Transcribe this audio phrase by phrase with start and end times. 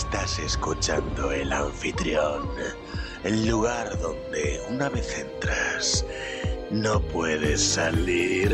[0.00, 2.48] Estás escuchando el anfitrión,
[3.22, 6.06] el lugar donde una vez entras
[6.70, 8.50] no puedes salir.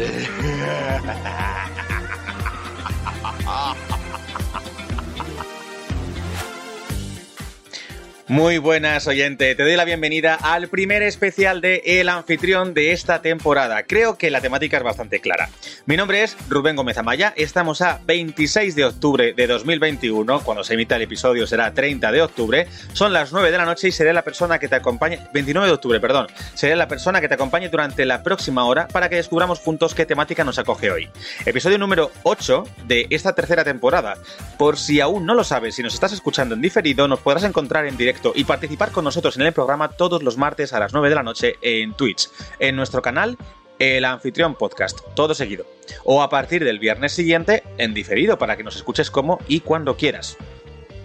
[8.27, 9.55] Muy buenas, oyente.
[9.55, 13.85] Te doy la bienvenida al primer especial de El Anfitrión de esta temporada.
[13.85, 15.49] Creo que la temática es bastante clara.
[15.87, 17.33] Mi nombre es Rubén Gómez Amaya.
[17.37, 20.41] Estamos a 26 de octubre de 2021.
[20.41, 22.67] Cuando se emita el episodio será 30 de octubre.
[22.93, 25.21] Son las 9 de la noche y seré la persona que te acompañe.
[25.33, 26.27] 29 de octubre, perdón.
[26.55, 30.05] Seré la persona que te acompañe durante la próxima hora para que descubramos juntos qué
[30.07, 31.09] temática nos acoge hoy.
[31.45, 34.15] Episodio número 8 de esta tercera temporada.
[34.59, 37.87] Por si aún no lo sabes, si nos estás escuchando en diferido, nos podrás encontrar
[37.87, 41.11] en directo y participar con nosotros en el programa todos los martes a las 9
[41.11, 42.29] de la noche en Twitch,
[42.59, 43.39] en nuestro canal
[43.79, 45.67] El Anfitrión Podcast, todo seguido.
[46.05, 49.97] O a partir del viernes siguiente en diferido para que nos escuches como y cuando
[49.97, 50.37] quieras.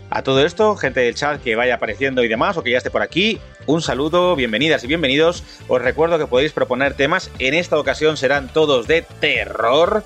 [0.09, 2.92] A todo esto, gente del chat que vaya apareciendo y demás, o que ya esté
[2.92, 5.44] por aquí, un saludo, bienvenidas y bienvenidos.
[5.70, 10.04] Os recuerdo que podéis proponer temas, en esta ocasión serán todos de terror,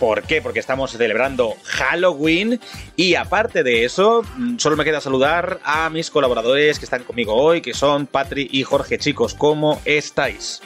[0.00, 0.40] ¿Por qué?
[0.40, 2.58] Porque estamos celebrando Halloween
[2.96, 7.34] y aparte de eso, mm, solo me queda saludar a mis colaboradores que están conmigo
[7.34, 8.96] hoy, que son Patri y Jorge.
[8.96, 10.62] Chicos, ¿cómo estáis?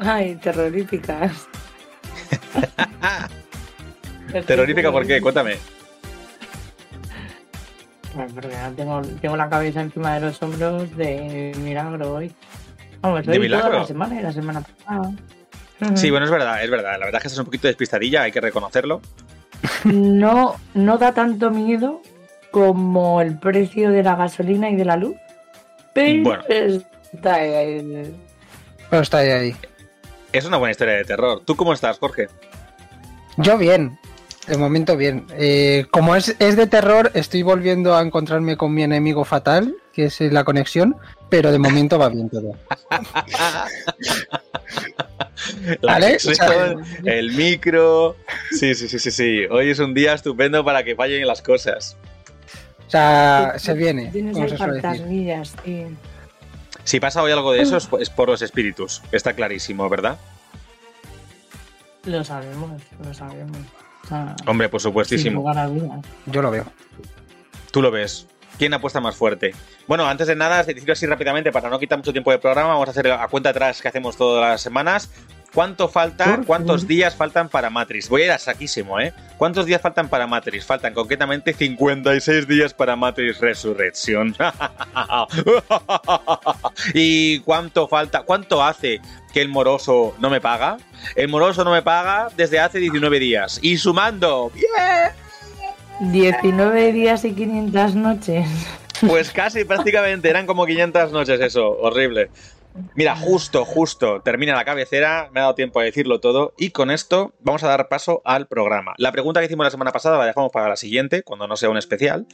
[0.00, 1.46] Ay, terroríficas.
[4.46, 5.20] ¿Terrorífica por qué?
[5.20, 5.56] Cuéntame.
[8.14, 12.32] Bueno, porque tengo, tengo la cabeza encima de los hombros de milagro hoy.
[13.00, 13.68] Vamos, ¿De milagro?
[13.68, 15.12] toda la semana y la semana pasada.
[15.94, 16.92] Sí, bueno, es verdad, es verdad.
[16.98, 19.00] La verdad es que estás un poquito despistadilla, hay que reconocerlo.
[19.84, 22.02] No, no da tanto miedo
[22.50, 25.14] como el precio de la gasolina y de la luz.
[25.94, 26.42] Pero Bueno.
[27.12, 28.14] está ahí.
[28.90, 29.56] Pero está ahí, ahí.
[30.32, 31.42] Es una buena historia de terror.
[31.44, 32.28] ¿Tú cómo estás, Jorge?
[33.36, 33.98] Yo bien.
[34.46, 35.26] De momento bien.
[35.36, 40.06] Eh, como es, es de terror, estoy volviendo a encontrarme con mi enemigo fatal, que
[40.06, 40.96] es eh, la conexión,
[41.28, 42.56] pero de momento va bien todo.
[45.80, 46.18] La ¿Vale?
[46.22, 48.16] conexión, el micro.
[48.50, 49.44] Sí, sí, sí, sí, sí.
[49.50, 51.96] Hoy es un día estupendo para que fallen las cosas.
[52.86, 54.82] O sea, se viene, Tienes como se suele decir.
[54.90, 55.86] fantasmillas, tío.
[56.90, 59.00] Si pasa hoy algo de eso es por los espíritus.
[59.12, 60.18] Está clarísimo, ¿verdad?
[62.04, 63.58] Lo sabemos, lo sabemos.
[64.02, 65.36] O sea, Hombre, por sin supuestísimo.
[65.36, 66.04] lugar a dudas.
[66.26, 66.64] Yo lo veo.
[67.70, 68.26] Tú lo ves.
[68.58, 69.54] ¿Quién apuesta más fuerte?
[69.86, 72.88] Bueno, antes de nada, decirlo así rápidamente para no quitar mucho tiempo de programa, vamos
[72.88, 75.12] a hacer a cuenta atrás que hacemos todas las semanas.
[75.54, 76.40] ¿Cuánto falta?
[76.46, 78.08] ¿Cuántos días faltan para Matrix?
[78.08, 79.12] Voy a ir a saquísimo, ¿eh?
[79.36, 80.64] ¿Cuántos días faltan para Matrix?
[80.64, 84.36] Faltan concretamente 56 días para Matrix Resurrección.
[86.94, 88.22] ¿Y cuánto falta?
[88.22, 89.00] ¿Cuánto hace
[89.32, 90.76] que el moroso no me paga?
[91.16, 93.58] El moroso no me paga desde hace 19 días.
[93.60, 96.12] Y sumando, ¡bien!
[96.12, 98.46] 19 días y 500 noches.
[99.06, 102.30] Pues casi, prácticamente, eran como 500 noches eso, horrible.
[102.94, 106.90] Mira, justo, justo, termina la cabecera, me ha dado tiempo a decirlo todo y con
[106.90, 108.94] esto vamos a dar paso al programa.
[108.98, 111.70] La pregunta que hicimos la semana pasada la dejamos para la siguiente, cuando no sea
[111.70, 112.26] un especial,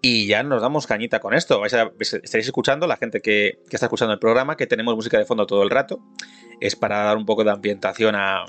[0.00, 1.58] y ya nos damos cañita con esto.
[1.60, 5.18] Vais a- estaréis escuchando, la gente que, que está escuchando el programa, que tenemos música
[5.18, 5.98] de fondo todo el rato.
[6.60, 8.44] Es para dar un poco de ambientación a-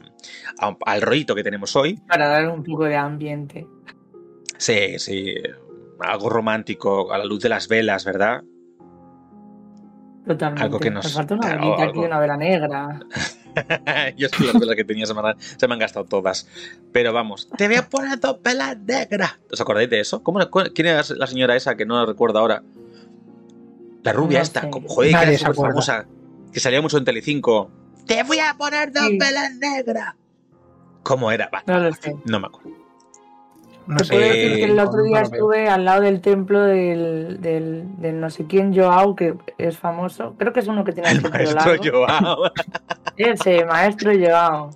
[0.60, 2.00] a- al rollito que tenemos hoy.
[2.08, 3.68] Para dar un poco de ambiente.
[4.58, 5.34] Sí, sí,
[6.00, 8.42] algo romántico, a la luz de las velas, ¿verdad?
[10.28, 10.64] Totalmente.
[10.64, 11.92] Algo que nos- falta una claro, velita algo.
[11.92, 13.00] aquí, una vela negra.
[14.18, 16.48] Yo es que las velas que tenía se me, han, se me han gastado todas.
[16.92, 19.38] Pero vamos, te voy a poner dos velas negras.
[19.52, 20.22] ¿Os acordáis de eso?
[20.22, 20.40] ¿Cómo,
[20.76, 22.62] ¿Quién era la señora esa que no la recuerdo ahora?
[24.04, 24.70] La rubia No esta, sé.
[24.70, 26.06] como, joder, que era súper famosa,
[26.54, 27.70] que salía mucho en Telecinco.
[28.06, 29.18] Te voy a poner dos Sí.
[29.18, 30.16] velas negras.
[31.04, 31.50] ¿Cómo era?
[31.54, 32.16] Va, No lo sé.
[32.26, 32.79] no me acuerdo.
[33.90, 37.84] No sé, puedo decir que el otro día estuve al lado del templo del, del,
[38.00, 40.36] del no sé quién Joao, que es famoso.
[40.38, 41.84] Creo que es uno que tiene El el maestro largo.
[42.08, 42.52] Joao.
[43.18, 44.70] Ese, maestro Joao.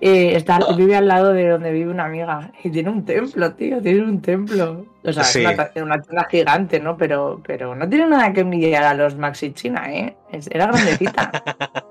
[0.00, 2.52] Eh, está, vive al lado de donde vive una amiga.
[2.62, 4.84] Y tiene un templo, tío, tiene un templo.
[5.02, 5.42] O sea, Sí.
[5.44, 6.96] es una, una tienda gigante, ¿no?
[6.96, 10.14] Pero, pero no tiene nada que envidiar a los Maxi China, ¿eh?
[10.30, 11.32] Es- Era grandecita.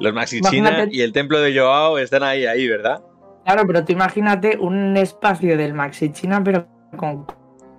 [0.00, 3.00] Los Maxi China Imagínate- y el templo de Joao están ahí, ahí, ¿verdad?
[3.46, 6.66] Claro, pero tú imagínate un espacio del Maxi China, pero
[6.96, 7.26] con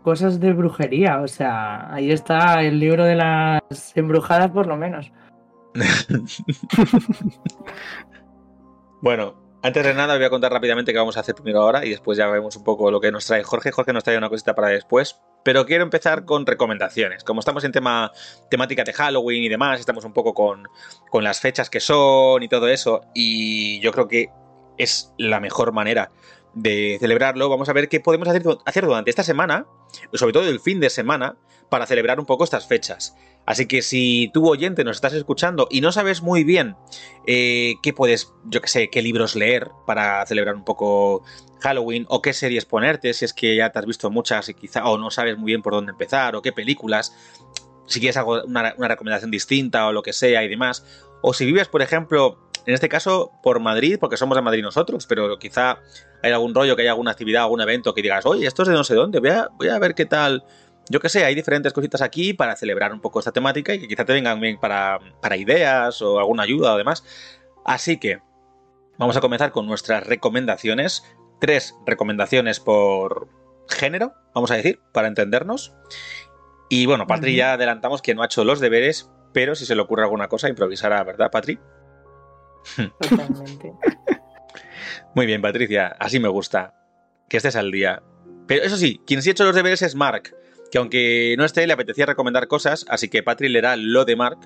[0.01, 1.19] cosas de brujería.
[1.19, 3.61] O sea, ahí está el libro de las
[3.95, 5.11] embrujadas, por lo menos.
[8.99, 11.91] Bueno, antes de nada voy a contar rápidamente qué vamos a hacer primero ahora y
[11.91, 13.71] después ya vemos un poco lo que nos trae Jorge.
[13.71, 15.21] Jorge nos trae una cosita para después.
[15.43, 17.23] Pero quiero empezar con recomendaciones.
[17.23, 18.11] Como estamos en tema
[18.49, 20.67] temática de Halloween y demás, estamos un poco con,
[21.11, 23.01] con las fechas que son y todo eso.
[23.13, 24.31] Y yo creo que
[24.77, 26.11] es la mejor manera
[26.53, 29.67] de celebrarlo, vamos a ver qué podemos hacer, hacer durante esta semana,
[30.13, 31.37] sobre todo el fin de semana,
[31.69, 33.15] para celebrar un poco estas fechas.
[33.45, 36.75] Así que si tú oyente nos estás escuchando y no sabes muy bien
[37.25, 41.23] eh, qué puedes, yo qué sé, qué libros leer para celebrar un poco
[41.61, 44.85] Halloween o qué series ponerte, si es que ya te has visto muchas y quizá
[44.85, 47.15] o no sabes muy bien por dónde empezar o qué películas,
[47.85, 50.85] si quieres algo, una, una recomendación distinta o lo que sea y demás,
[51.21, 55.07] o si vives, por ejemplo, en este caso por Madrid, porque somos de Madrid nosotros,
[55.07, 55.79] pero quizá
[56.21, 58.73] hay algún rollo, que haya alguna actividad, algún evento que digas, oye, esto es de
[58.73, 60.43] no sé dónde, voy a, voy a ver qué tal.
[60.89, 63.87] Yo qué sé, hay diferentes cositas aquí para celebrar un poco esta temática y que
[63.87, 67.05] quizá te vengan bien para, para ideas o alguna ayuda o demás.
[67.63, 68.19] Así que
[68.97, 71.05] vamos a comenzar con nuestras recomendaciones.
[71.39, 73.29] Tres recomendaciones por
[73.69, 75.73] género, vamos a decir, para entendernos.
[76.67, 79.81] Y bueno, Patri ya adelantamos que no ha hecho los deberes, pero si se le
[79.81, 81.59] ocurre alguna cosa, improvisará, ¿verdad, Patri?
[82.75, 83.73] Totalmente.
[85.15, 86.73] Muy bien, Patricia, así me gusta.
[87.29, 88.01] Que estés al día.
[88.47, 90.33] Pero eso sí, quien sí ha hecho los deberes es Mark,
[90.71, 94.39] que aunque no esté, le apetecía recomendar cosas, así que Patri leerá lo de Mark.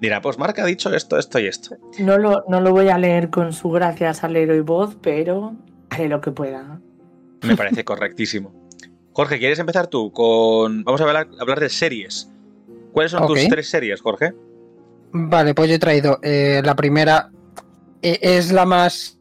[0.00, 1.76] Dirá, pues Mark ha dicho esto, esto y esto.
[1.98, 5.54] No lo, no lo voy a leer con su gracia salero y voz, pero
[5.90, 6.80] haré lo que pueda.
[7.42, 8.52] Me parece correctísimo.
[9.12, 10.82] Jorge, ¿quieres empezar tú con...
[10.84, 12.30] Vamos a hablar, hablar de series.
[12.92, 14.34] ¿Cuáles son tus tres series, Jorge?
[15.16, 17.30] Vale, pues yo he traído eh, la primera.
[18.02, 19.16] eh, es la más.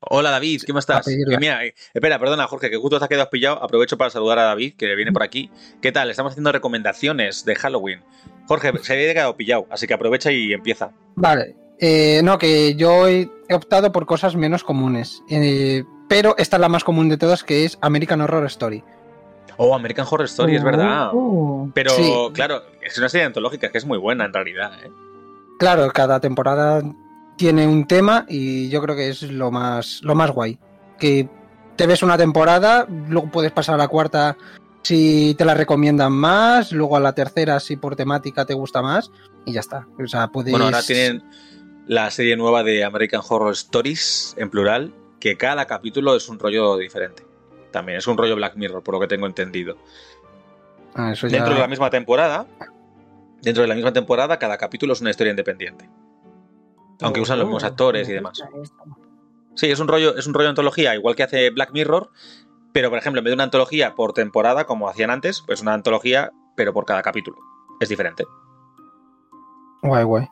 [0.00, 1.04] Hola David, ¿cómo estás?
[1.04, 3.62] Que mira, eh, espera, perdona Jorge, que justo te has quedado pillado.
[3.62, 5.50] Aprovecho para saludar a David, que viene por aquí.
[5.82, 6.08] ¿Qué tal?
[6.08, 8.02] Estamos haciendo recomendaciones de Halloween.
[8.46, 10.92] Jorge, se había quedado pillado, así que aprovecha y empieza.
[11.14, 11.56] Vale.
[11.78, 15.22] eh, no, que yo he, optado por cosas menos comunes.
[16.08, 18.82] pero esta es la más común de todas, que es American Horror Story.
[19.58, 21.10] Oh, American Horror Story, es verdad.
[21.12, 22.12] Uh, Pero Sí.
[22.34, 24.72] claro, es una serie antológica que es muy buena en realidad.
[24.84, 24.90] ¿eh?
[25.58, 26.82] Claro, cada temporada
[27.36, 30.58] tiene un tema y yo creo que es lo más, lo más guay.
[30.98, 31.28] Que
[31.76, 34.36] te ves una temporada, luego puedes pasar a la cuarta
[34.82, 39.10] si te la recomiendan más, luego a la tercera si por temática te gusta más
[39.44, 39.86] y ya está.
[40.02, 40.52] O sea, puedes...
[40.52, 41.24] Bueno, ahora tienen
[41.86, 46.76] la serie nueva de American Horror Stories, en plural, que cada capítulo es un rollo
[46.76, 47.25] diferente.
[47.76, 49.76] También es un rollo Black Mirror, por lo que tengo entendido.
[50.94, 52.46] Ah, eso ya- Dentro de la misma temporada,
[53.42, 55.86] dentro de la misma temporada, cada capítulo es una historia independiente.
[57.02, 58.42] Aunque usan los mismos uh, actores y demás.
[59.56, 62.08] Sí, es un rollo, es un rollo antología, igual que hace Black Mirror,
[62.72, 65.74] pero por ejemplo, en vez de una antología por temporada, como hacían antes, pues una
[65.74, 67.36] antología, pero por cada capítulo.
[67.78, 68.24] Es diferente.
[69.82, 70.28] Guay, guay.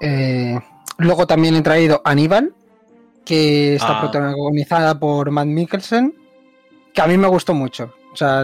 [0.00, 0.58] Eh,
[0.96, 2.54] luego también he traído Aníbal,
[3.26, 4.00] que está Ah.
[4.00, 6.14] protagonizada por Matt Mikkelsen,
[6.96, 7.94] que a mí me gustó mucho.
[8.10, 8.42] O sea,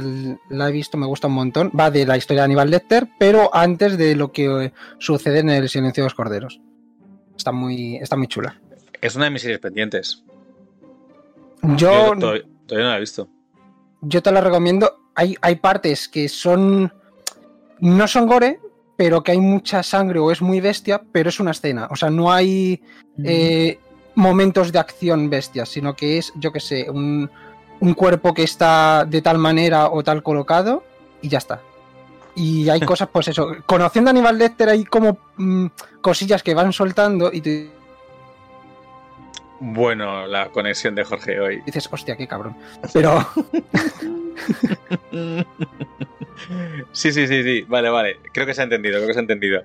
[0.50, 1.72] la he visto, me gusta un montón.
[1.78, 5.48] Va de la historia de Aníbal Lecter, pero antes de lo que eh, sucede en
[5.48, 6.60] El Silencio de los Corderos.
[7.34, 8.60] Está muy, está muy chula.
[9.00, 10.22] Es una de mis series pendientes.
[11.62, 13.26] Yo, Yo todavía, todavía no la he visto.
[14.02, 15.00] yo te la recomiendo.
[15.14, 16.92] Hay, hay partes que son.
[17.80, 18.60] No son gore,
[18.98, 21.88] pero que hay mucha sangre o es muy bestia, pero es una escena.
[21.90, 22.82] O sea, no hay
[23.24, 23.78] eh,
[24.14, 27.30] momentos de acción bestias, sino que es, yo que sé, un,
[27.80, 30.84] un cuerpo que está de tal manera o tal colocado
[31.20, 31.60] y ya está.
[32.34, 35.66] Y hay cosas, pues eso, conociendo a Aníbal Lecter hay como mm,
[36.00, 37.50] cosillas que van soltando y tú
[39.60, 41.62] Bueno, la conexión de Jorge hoy.
[41.66, 42.56] dices, hostia, qué cabrón.
[42.92, 43.26] Pero
[46.92, 47.62] Sí, sí, sí, sí.
[47.62, 48.16] Vale, vale.
[48.32, 49.62] Creo que se ha entendido, creo que se ha entendido.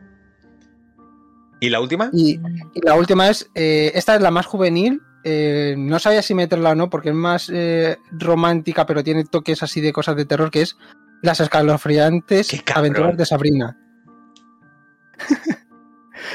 [1.59, 2.09] ¿Y la última?
[2.13, 2.39] Y,
[2.73, 5.01] y la última es, eh, esta es la más juvenil.
[5.29, 9.61] Eh, no sabía si meterla o no, porque es más eh, romántica, pero tiene toques
[9.63, 10.77] así de cosas de terror, que es
[11.21, 13.77] Las escalofriantes aventuras de Sabrina.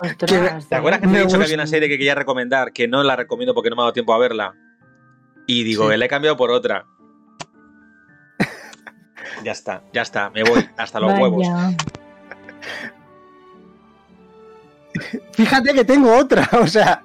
[0.02, 2.72] Ostras, ¿Te acuerdas que te Me he dicho que había una serie que quería recomendar
[2.72, 4.54] que no la recomiendo porque no me ha dado tiempo a verla?
[5.46, 5.96] Y digo, Sí.
[5.96, 6.86] la he cambiado por otra.
[9.44, 11.22] ya está, ya está, me voy hasta los Vaya.
[11.22, 11.46] huevos.
[15.32, 17.04] Fíjate que tengo otra, o sea.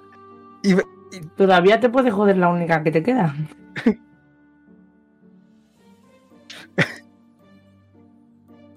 [0.63, 0.75] y-
[1.36, 3.36] Todavía te puede joder la única que te queda.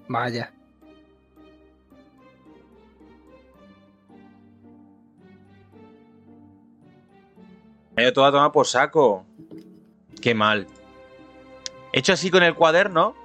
[0.07, 0.51] vaya.
[7.97, 9.25] Ido todo a tomar por saco.
[10.21, 10.67] Qué mal.
[11.93, 13.15] Hecho así con el cuaderno.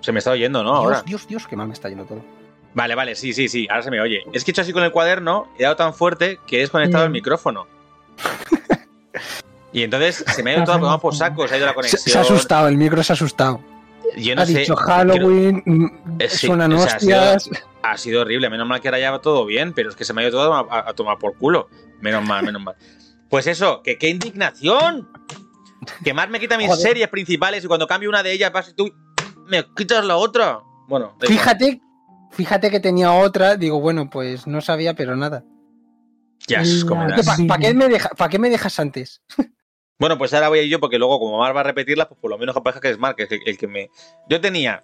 [0.00, 0.74] Se me está oyendo, ¿no?
[0.74, 0.96] Ahora.
[1.02, 2.22] Dios, Dios, Dios, qué mal me está yendo todo.
[2.72, 4.22] Vale, vale, sí, sí, sí, ahora se me oye.
[4.32, 7.04] Es que he hecho así con el cuaderno, he dado tan fuerte que he desconectado
[7.04, 7.14] el Mm.
[7.14, 7.66] micrófono.
[9.72, 11.74] Y entonces se me ha ido todo a tomar por saco, se ha ido la
[11.74, 12.02] conexión.
[12.02, 13.60] se ha asustado, el micro se ha asustado.
[14.16, 15.86] Yo no ha sé, dicho Halloween, mm,
[16.18, 17.62] Eh, sí, suenan o sea, ha sido- hostias.
[17.84, 18.50] ha sido horrible.
[18.50, 20.32] Menos mal que ahora ya va todo bien, pero es que se me ha ido
[20.32, 21.68] todo a, a- a tomar por culo.
[22.00, 22.74] Menos mal, menos mal.
[23.28, 25.08] Pues eso, que qué indignación.
[26.02, 26.82] Que más me quita mis Joder.
[26.88, 28.90] series principales y cuando cambio una de ellas vas y tú
[29.46, 30.58] me quitas la otra.
[30.88, 31.14] Bueno.
[31.20, 31.80] Fíjate,
[32.32, 35.44] fíjate que tenía otra, digo, bueno, pues no sabía, pero nada.
[36.48, 37.38] Ya es como La- das.
[37.46, 39.22] ¿Para qué deja- pa' qué me dejas antes?
[39.98, 42.18] Bueno, pues ahora voy a ir yo porque luego, como Mar va a repetirlas, pues
[42.18, 43.90] por lo menos capaz que es Mar, que es el, el que me.
[44.30, 44.82] Yo tenía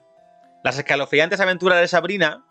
[0.63, 2.45] las escalofriantes aventuras de Sabrina,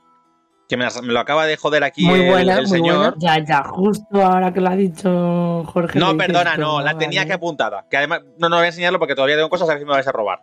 [0.68, 3.14] que me, las- me lo acaba de joder aquí Muy el, buena, el muy señor.
[3.20, 6.00] Ya, ya, justo ahora que lo ha dicho Jorge.
[6.00, 7.06] No, perdona, no, la vale.
[7.06, 7.86] tenía que apuntada.
[7.88, 9.92] Que además, no, no voy a enseñarlo porque todavía tengo cosas a ver si me
[9.92, 10.40] vais a robar.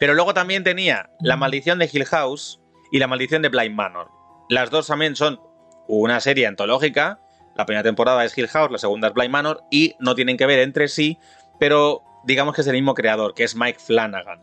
[0.00, 4.08] Pero luego también tenía La Maldición de Hill House y La Maldición de Blind Manor.
[4.48, 5.38] Las dos también son
[5.86, 7.20] una serie antológica.
[7.60, 10.46] La primera temporada es Hill House, la segunda es Blind Manor y no tienen que
[10.46, 11.18] ver entre sí,
[11.58, 14.40] pero digamos que es el mismo creador, que es Mike Flanagan.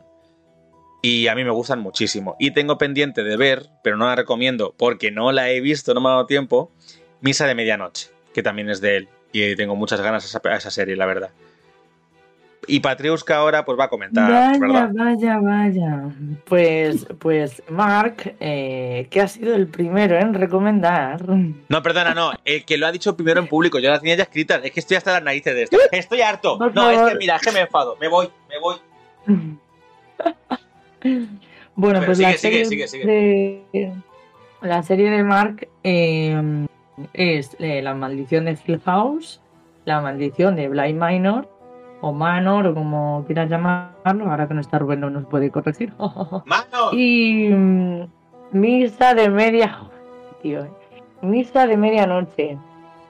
[1.01, 2.35] Y a mí me gustan muchísimo.
[2.37, 6.01] Y tengo pendiente de ver, pero no la recomiendo porque no la he visto, no
[6.01, 6.71] me ha dado tiempo,
[7.19, 9.09] Misa de Medianoche, que también es de él.
[9.31, 11.31] Y tengo muchas ganas a a esa serie, la verdad.
[12.69, 14.89] Y Patriuska ahora pues va a comentar, Vaya, ¿verdad?
[14.93, 16.03] vaya, vaya.
[16.43, 21.25] Pues, pues Mark, eh, que ha sido el primero en recomendar.
[21.27, 22.33] No, perdona, no.
[22.43, 24.57] El que lo ha dicho primero en público, yo la tenía ya escrita.
[24.57, 25.77] Es que estoy hasta las narices de esto.
[25.91, 26.57] Estoy harto.
[26.57, 27.95] Por No, es que mira, es que me enfado.
[28.01, 28.75] Me voy, me voy.
[31.75, 33.93] bueno, pues sigue, la sigue, serie sigue, de
[34.61, 36.67] la serie de Mark eh,
[37.13, 39.39] es eh, la maldición de Hill House,
[39.85, 41.49] la maldición de Blind Minor
[42.01, 44.29] o Manor o como quieras llamarlo.
[44.29, 45.93] Ahora que no está Rubén no nos puede corregir.
[46.45, 46.91] ¡Mano!
[46.91, 48.07] Y mm,
[48.51, 49.79] misa de media.
[50.41, 50.71] Tío, eh.
[51.21, 52.57] misa de medianoche.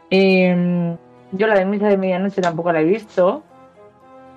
[0.10, 0.96] Em,
[1.34, 3.44] yo la de misa de medianoche tampoco la he visto.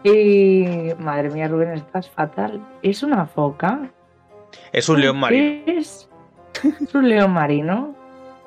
[0.03, 0.65] Y
[0.99, 2.61] madre mía, Rubén, estás fatal.
[2.83, 3.91] ¿Es una foca?
[4.73, 5.63] Es un león marino.
[5.67, 6.09] ¿Es,
[6.81, 7.95] ¿Es un león marino?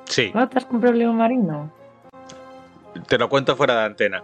[0.05, 1.71] Sí, ¿No te has comprado un león marino?
[3.07, 4.23] te lo cuento fuera de antena.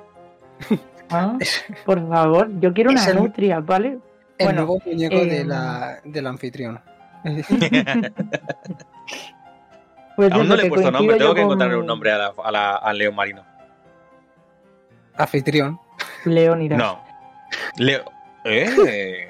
[1.11, 1.37] Ah,
[1.85, 3.97] Por favor, yo quiero una el- nutria, ¿vale?
[4.37, 6.79] El Bueno, nuevo muñeco eh, de la, del anfitrión.
[10.15, 12.33] Pues Aún no le he puesto nombre, tengo que con encontrarle un nombre a la-
[12.43, 13.45] a la- al león marino.
[15.15, 15.79] Anfitrión.
[16.25, 16.77] Leónidas.
[16.77, 17.01] No.
[17.77, 18.03] Leo.
[18.43, 19.29] ¿Eh?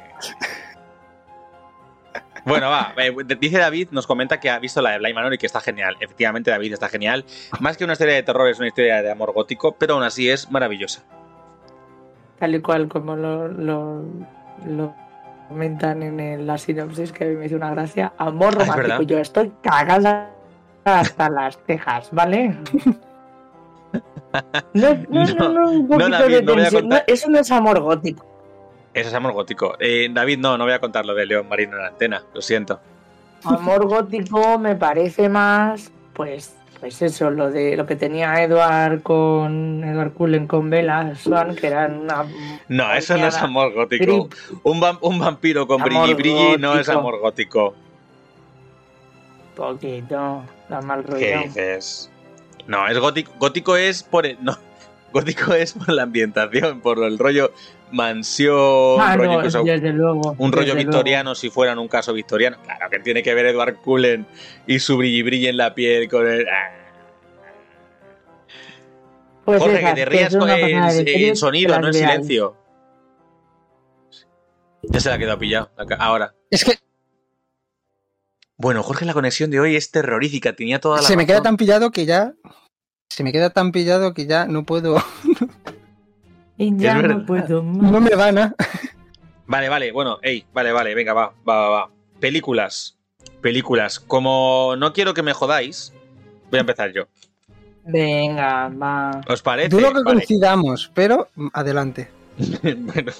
[2.45, 2.93] Bueno, va.
[2.97, 5.61] eh, Dice David, nos comenta que ha visto la de Blind Manor y que está
[5.61, 5.95] genial.
[5.99, 7.23] Efectivamente, David está genial.
[7.59, 10.27] Más que una historia de terror, es una historia de amor gótico, pero aún así
[10.29, 11.03] es maravillosa.
[12.39, 14.03] Tal y cual como lo, lo,
[14.65, 14.93] lo
[15.47, 18.13] comentan en el- la sinopsis, que a mí me hizo una gracia.
[18.17, 19.01] Amor Ah, es romántico.
[19.03, 20.29] Yo estoy cagada
[20.85, 22.55] hasta las cejas, ¿vale?
[24.75, 26.89] No, no, no, No, no, un no, poquito David, de tensión.
[26.89, 28.23] No, eso no es amor gótico.
[28.93, 29.75] Eso es amor gótico.
[29.79, 32.41] Eh, David, no, no voy a contar lo de león marino en la antena, lo
[32.41, 32.79] siento.
[33.43, 39.83] Amor gótico me parece más, pues, pues eso, lo de lo que tenía Edward con
[39.83, 42.25] Edward Cullen con Bella Swan, que eran una
[42.69, 44.29] No, eso no es amor gótico.
[44.63, 47.75] Un, vam- un vampiro con brilli brilli no es amor gótico.
[49.55, 51.19] poquito, da mal rollo.
[51.19, 52.09] ¿Qué dices?
[52.67, 53.31] No, es gótico.
[53.39, 54.57] Gótico es por el, no,
[55.11, 57.51] gótico es por la ambientación, por el rollo
[57.91, 60.35] mansión, Ah, rollo no, incluso desde luego.
[60.37, 62.57] un rollo desde victoriano si fuera en un caso victoriano.
[62.63, 64.25] Claro que tiene que ver Edward Cullen
[64.67, 66.47] y su brilli brilli en la piel con el.
[66.47, 66.69] ah.
[66.71, 66.79] luego.
[69.45, 72.55] Pues Jorge, que te rías en series, sonido, no en silencio.
[74.83, 75.71] Ya se la ha quedado pillado.
[75.97, 76.35] Ahora.
[76.51, 76.75] Es que
[78.57, 80.53] Bueno, Jorge, la conexión de hoy es terrorífica.
[80.55, 81.07] Tenía toda la.
[81.07, 82.33] se me queda tan pillado que ya.
[83.09, 85.03] Se me queda tan pillado que ya no puedo.
[86.57, 87.17] Y ya verdad.
[87.17, 87.91] no puedo más.
[87.91, 88.55] No me van a.
[89.47, 91.89] Vale, vale, bueno, ey, vale, vale, venga, va, va, va, va.
[92.19, 92.97] Películas.
[93.41, 93.99] Películas.
[93.99, 95.93] Como no quiero que me jodáis,
[96.51, 97.05] voy a empezar yo.
[97.85, 99.21] Venga, va.
[99.27, 99.69] ¿Os parece?
[99.69, 100.17] Dudo que Vale.
[100.17, 102.11] coincidamos, pero adelante.
[102.61, 103.11] bueno,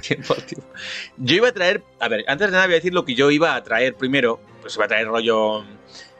[0.00, 0.66] tiempo, tiempo.
[1.18, 1.82] Yo iba a traer.
[2.00, 4.40] A ver, antes de nada voy a decir lo que yo iba a traer primero.
[4.62, 5.64] Pues iba a traer rollo.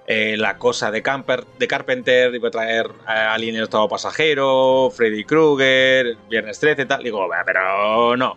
[0.07, 4.91] Eh, la cosa de, Camper, de Carpenter, iba a traer eh, Alien el Estado Pasajero,
[4.95, 7.03] Freddy Krueger, Viernes 13 y tal.
[7.03, 8.37] Digo, "Bah, pero no.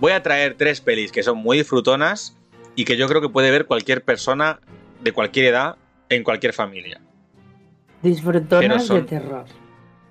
[0.00, 2.36] Voy a traer tres pelis que son muy disfrutonas
[2.74, 4.60] y que yo creo que puede ver cualquier persona
[5.00, 5.76] de cualquier edad
[6.08, 7.00] en cualquier familia.
[8.02, 9.44] Disfrutonas son- de terror.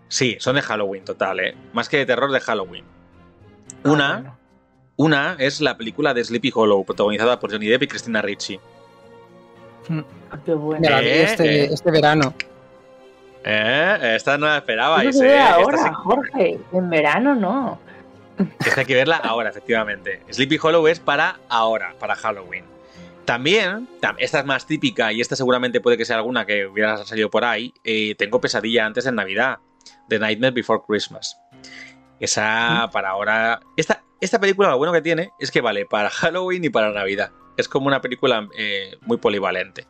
[0.08, 1.56] Sí, son de Halloween, total, ¿eh?
[1.74, 2.84] Más que de terror, de Halloween.
[3.84, 4.38] Ah, Una, bueno.
[4.98, 8.60] una es la película de Sleepy Hollow, protagonizada por Johnny Depp y Christina Ricci.
[10.32, 10.82] Ah, qué bueno.
[10.82, 11.70] Me la vi Eh, este, eh.
[11.74, 12.34] este verano.
[13.44, 15.36] Eh, esta no la esperabais, Eso se ve.
[15.38, 16.60] Esta ahora, sí- Jorge.
[16.74, 17.80] En verano no.
[18.66, 20.22] esta hay que verla ahora, efectivamente.
[20.30, 22.66] Sleepy Hollow es para ahora, para Halloween.
[23.26, 26.98] También, tam- esta es más típica y esta seguramente puede que sea alguna que hubiera
[27.06, 27.74] salido por ahí.
[27.84, 29.60] eh, tengo pesadilla antes de Navidad,
[30.10, 31.38] The Nightmare Before Christmas.
[32.20, 33.60] Esa para ahora.
[33.78, 37.32] Esta, esta película lo bueno que tiene es que vale para Halloween y para Navidad.
[37.62, 39.86] Es como una película eh, muy polivalente.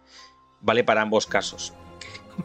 [0.62, 1.74] Vale para ambos casos.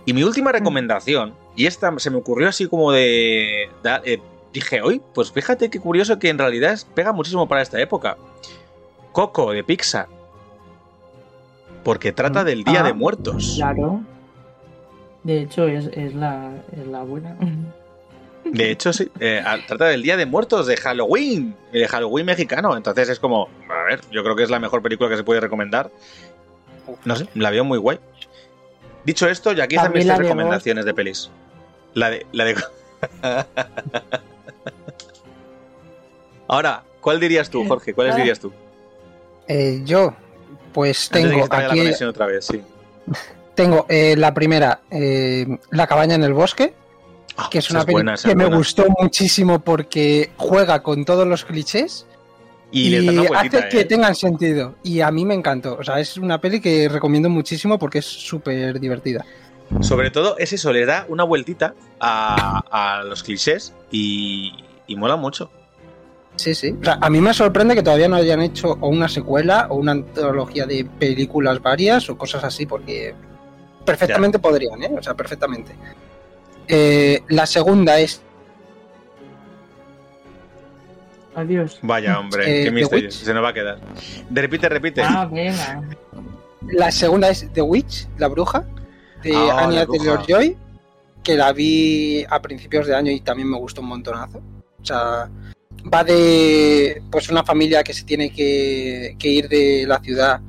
[0.07, 3.69] Y mi última recomendación, y esta se me ocurrió así como de.
[4.05, 4.19] eh,
[4.53, 8.17] dije, hoy, pues fíjate qué curioso que en realidad es- pega muchísimo para esta época.
[9.13, 10.09] Coco de Pixar.
[11.85, 13.55] Porque trata del Día Ah, de Muertos.
[13.57, 14.01] Claro.
[15.23, 17.37] De hecho, es, es, la, es la buena.
[18.53, 19.11] De hecho, sí.
[19.21, 21.55] eh, trata del Día de Muertos de Halloween.
[21.73, 22.77] y De Halloween mexicano.
[22.77, 25.41] Entonces es como, a ver, yo creo que es la mejor película que se puede
[25.41, 25.91] recomendar.
[27.05, 27.99] No sé, la veo muy guay.
[29.05, 31.31] Dicho esto, ya aquí están mis También de recomendaciones de pelis.
[31.95, 32.27] La de.
[32.33, 32.57] La de...
[36.49, 37.93] Ahora, ¿cuál dirías tú, Jorge?
[37.95, 38.19] ¿Cuáles Ah.
[38.19, 38.53] dirías tú?
[39.49, 40.15] Eh, yo,
[40.73, 42.63] pues Antes de que tengo la aquí, conexión otra vez, sí.
[43.55, 46.75] tengo eh, la primera, eh, La cabaña en el bosque,
[47.37, 51.45] Ah, que es una película buena, que me gustó muchísimo porque juega con todos los
[51.45, 52.07] clichés
[52.71, 52.97] Y,
[53.29, 53.85] vueltita, hace que ¿eh?
[53.85, 54.75] tengan sentido.
[54.83, 55.77] Y a mí me encantó.
[55.79, 59.25] O sea, es una peli que recomiendo muchísimo porque es súper divertida.
[59.81, 64.53] Sobre todo es eso, le da una vueltita a, a los clichés y,
[64.87, 65.51] y mola mucho.
[66.37, 66.75] Sí, sí.
[66.81, 69.77] O sea, a mí me sorprende que todavía no hayan hecho o una secuela o
[69.77, 73.15] una antología de películas varias o cosas así, porque
[73.85, 74.91] perfectamente podrían, ¿eh?
[74.99, 75.73] O sea, perfectamente.
[76.69, 78.23] Eh, la segunda es
[81.35, 81.79] Adiós.
[81.83, 83.11] Vaya, hombre, Eh, qué misterio.
[83.11, 83.79] Se nos va a quedar.
[84.31, 85.03] De repite, repite.
[85.03, 85.83] Ah, venga.
[86.69, 88.65] la segunda es The Witch, la bruja,
[89.23, 89.87] de Ah, Anya.
[89.87, 90.57] Taylor Joy,
[91.23, 94.39] que la vi a principios de año y también me gustó un montonazo.
[94.81, 95.29] O sea,
[95.93, 100.41] va de pues una familia que se tiene que, que ir de la ciudad.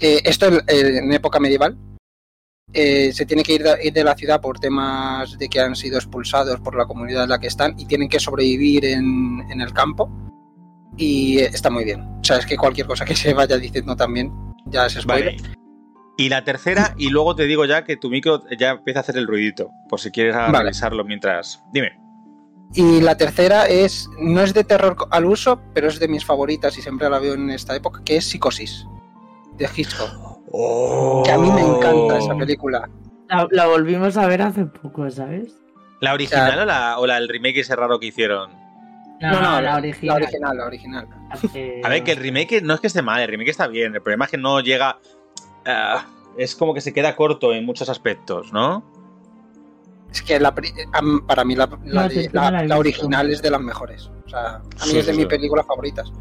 [0.00, 1.76] Eh, esto en, en época medieval.
[2.72, 5.76] Eh, se tiene que ir de, ir de la ciudad por temas de que han
[5.76, 9.60] sido expulsados por la comunidad en la que están y tienen que sobrevivir en, en
[9.60, 10.10] el campo.
[10.96, 12.00] Y está muy bien.
[12.00, 14.32] O sea, es que cualquier cosa que se vaya diciendo también
[14.66, 15.36] ya es spoiler.
[15.40, 15.56] Vale.
[16.18, 19.16] Y la tercera, y luego te digo ya que tu micro ya empieza a hacer
[19.16, 20.58] el ruidito, por si quieres Vale.
[20.58, 21.62] revisarlo mientras.
[21.72, 21.98] Dime.
[22.74, 26.76] Y la tercera es, no es de terror al uso, pero es de mis favoritas
[26.78, 28.86] y siempre la veo en esta época, que es Psicosis,
[29.56, 30.31] de Hitchcock.
[30.52, 31.22] Oh.
[31.24, 32.88] Que a mí me encanta esa película.
[33.28, 35.54] La, la volvimos a ver hace poco, ¿sabes?
[36.00, 38.50] ¿La original o, la, o la el remake ese raro que hicieron?
[39.20, 40.08] No, la original.
[40.08, 41.08] La original, la original.
[41.30, 43.94] Hace- A ver, que el remake no es que esté mal, el remake está bien.
[43.94, 44.98] El problema es que no llega.
[45.64, 46.04] ah,
[46.36, 48.82] es como que se queda corto en muchos aspectos, ¿no?
[50.10, 54.10] Es que la para mí la, No, no original es de las mejores.
[54.26, 55.30] O sea, a mí Sí, es de sí, mis sí.
[55.30, 56.12] películas favoritas.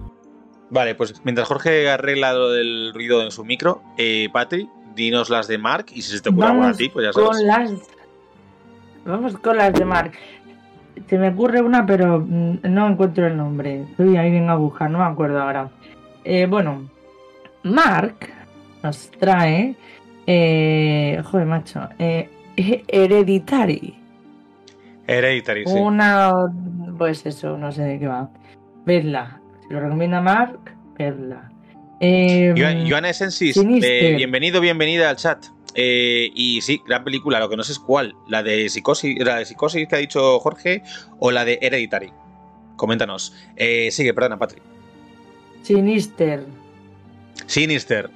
[0.72, 5.48] Vale, pues mientras Jorge arregla lo del ruido en su micro, eh, Patri, dinos las
[5.48, 7.30] de Mark y si se te ocurre alguna a ti, pues ya sabes.
[7.30, 7.72] con las.
[9.06, 10.14] Vamos con las de Mark.
[11.08, 13.82] Se me ocurre una, pero mm, no encuentro el nombre.
[13.82, 15.70] Estoy ahí vengo a buscar, no me acuerdo ahora.
[16.24, 16.90] Eh, bueno,
[17.64, 18.16] Mark
[18.82, 19.76] nos trae.
[20.26, 21.82] Eh, joder, macho.
[22.00, 23.94] Eh, Hereditary.
[25.06, 25.74] Hereditary, sí.
[25.74, 26.32] Una.
[26.98, 28.30] Pues eso, no sé de qué va.
[28.86, 29.41] Vedla.
[29.72, 30.60] Lo recomienda Mark,
[30.98, 31.50] vedla.
[32.02, 32.54] Eh,
[32.90, 35.46] Joan- Essensis, eh, bienvenido, bienvenida al chat.
[35.76, 38.14] Eh, y sí, gran película, lo que no sé es cuál.
[38.28, 40.84] La de Psicosis, la de Psicosis que ha dicho Jorge
[41.20, 42.12] o la de Hereditary.
[42.76, 43.34] Coméntanos.
[43.56, 44.62] Eh, sigue, perdona, Patri.
[45.62, 46.46] Sinister.
[47.46, 48.10] Sinister.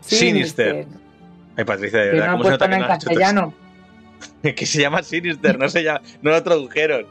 [0.00, 0.86] Sinister.
[1.56, 3.54] Ay, Patricia, de Que verdad, no ha ¿cómo se nota que no has hecho castellano.
[4.56, 7.06] que se llama Sinister, no se llama, no lo tradujeron.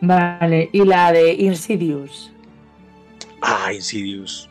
[0.00, 2.32] Vale, y la de Insidious.
[3.40, 4.48] Ah, Insidious.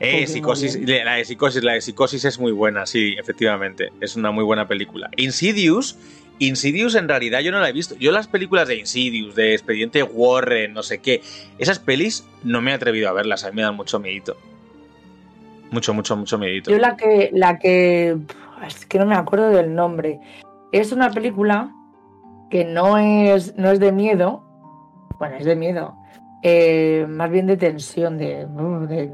[0.00, 3.92] Eh, psicosis, la de psicosis, la de psicosis es muy buena, sí, efectivamente.
[4.00, 5.10] Es una muy buena película.
[5.16, 5.98] Insidious,
[6.38, 7.94] Insidious en realidad yo no la he visto.
[7.96, 11.20] Yo las películas de Insidious, de Expediente Warren, no sé qué,
[11.58, 14.38] esas pelis no me he atrevido a verlas, a mí me dan mucho miedito.
[15.70, 16.70] Mucho, mucho, mucho miedito.
[16.70, 18.16] Yo la que, la que.
[18.66, 20.18] Es que no me acuerdo del nombre.
[20.72, 21.74] Es una película
[22.50, 24.42] que no es, no es de miedo.
[25.18, 25.94] Bueno, es de miedo.
[26.42, 29.12] eh, más bien de tensión, de, uh, de-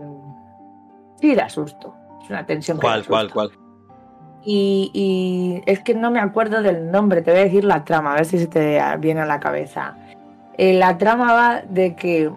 [1.21, 1.95] Sí, de asusto.
[2.23, 2.77] Es una tensión.
[2.79, 3.51] que ¿Cuál, da cuál, cuál?
[4.45, 8.13] Y, y es que no me acuerdo del nombre, te voy a decir la trama,
[8.13, 9.97] a ver si se te viene a la cabeza.
[10.57, 12.31] Eh, la trama va de que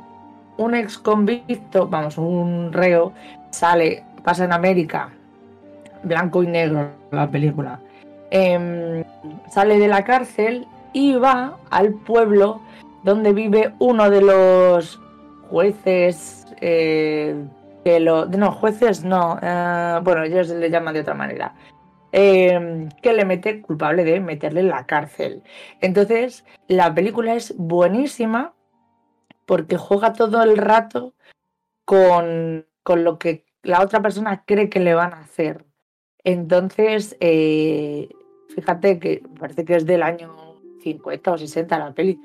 [0.58, 3.14] un ex convicto, vamos, un reo,
[3.52, 5.10] sale, pasa en América,
[6.04, 7.80] blanco y negro la película,
[8.32, 9.04] em,
[9.50, 12.62] sale de la cárcel y va al pueblo
[13.04, 15.00] donde vive uno de los
[15.50, 17.36] jueces, eh,
[17.84, 21.54] que lo, no, jueces no, eh, bueno, ellos le llaman de otra manera
[22.12, 25.44] eh, que le mete culpable de meterle en la cárcel.
[25.82, 28.54] Entonces, la película es buenísima
[29.46, 31.14] porque juega todo el rato
[31.86, 35.66] con, con lo que la otra persona cree que le van a hacer.
[36.24, 38.10] Entonces, eh,
[38.56, 40.36] fíjate que parece que es del año
[40.82, 42.20] 50 o 60 la peli.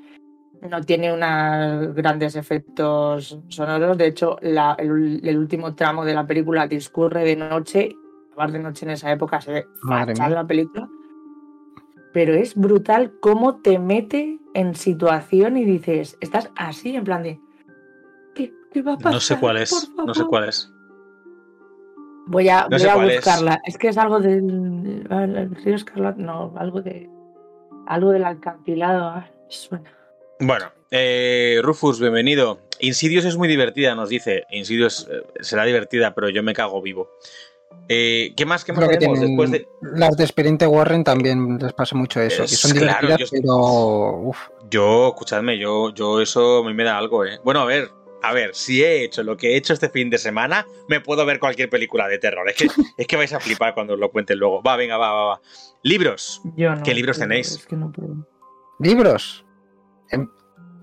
[0.69, 3.97] No tiene unos grandes efectos sonoros.
[3.97, 7.95] De hecho, la- el, el último tramo de la película discurre de noche.
[8.29, 10.89] Grabar de noche en esa época se ve fatal la película.
[12.13, 17.39] Pero es brutal cómo te mete en situación y dices, estás así en plan de.
[18.33, 19.13] ¿Qué, qué va a pasar?
[19.13, 19.71] No sé cuál es.
[19.97, 20.29] No sé favor?".
[20.29, 20.71] cuál es.
[22.27, 23.15] Voy a, No voy a es.
[23.17, 23.61] buscarla.
[23.65, 23.77] Es.
[23.77, 25.05] que es algo del.
[25.11, 26.19] El río Escarlata.
[26.21, 27.09] No, algo de.
[27.87, 29.05] Algo del alcantilado.
[29.05, 29.91] ah, suena.
[30.39, 32.59] Bueno, eh, Rufus, bienvenido.
[32.79, 34.43] Insidious es muy divertida, nos dice.
[34.51, 37.09] Insidious eh, será divertida, pero yo me cago vivo.
[37.87, 38.65] Eh, ¿Qué más?
[38.65, 39.67] ¿Qué más Creo que tenemos tienen- después de.?
[39.97, 44.17] Las de Experiente Warren también les pasa mucho eso, que son claro, divertidas, yo- pero
[44.29, 44.37] uf,
[44.69, 47.39] Yo, escuchadme, yo, yo eso a mí me da algo, ¿eh?
[47.43, 47.89] Bueno, a ver,
[48.29, 51.25] a ver, si he hecho lo que he hecho este fin de semana, me puedo
[51.25, 52.49] ver cualquier película de terror.
[52.49, 54.61] Es que, es que vais a flipar cuando os lo cuente luego.
[54.63, 55.41] Va, venga, va, va, va.
[55.83, 56.41] Libros.
[56.55, 56.83] Yo no.
[56.83, 57.51] ¿Qué libros tenéis?
[57.51, 58.15] Es que no puedo.
[58.79, 59.45] libros.
[60.11, 60.29] En,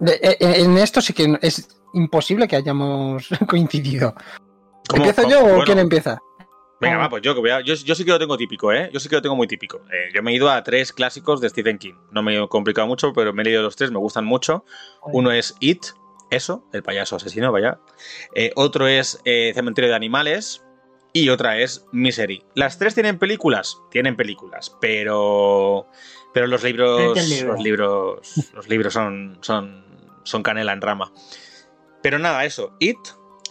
[0.00, 4.14] de- e- e- en esto sí que es imposible que hayamos coincidido.
[4.88, 5.30] ¿Cómo- ¿Empiezo cómo?
[5.48, 6.18] yo o quién empieza?
[6.80, 8.90] Venga, va, pues yo, que voy a- yo, yo sí que lo tengo típico, ¿eh?
[8.92, 9.82] Yo sí que lo tengo muy típico.
[9.92, 11.94] Eh, yo me he ido a tres clásicos de Stephen King.
[12.10, 14.64] No me he complicado mucho, pero me he leído los tres, me gustan mucho.
[15.04, 15.84] Uno es It,
[16.32, 17.78] eso, el payaso asesino, vaya.
[18.34, 20.64] Eh, otro es eh, Cementerio de Animales.
[21.14, 22.42] Y otra es Misery.
[22.54, 25.86] Las tres tienen películas, tienen películas, pero.
[26.32, 27.28] Pero los libros.
[27.28, 27.52] Libro.
[27.52, 28.50] Los libros.
[28.54, 29.36] Los libros son.
[29.42, 29.84] son.
[30.24, 31.12] son canela en rama.
[32.02, 32.74] Pero nada, eso.
[32.80, 32.96] It,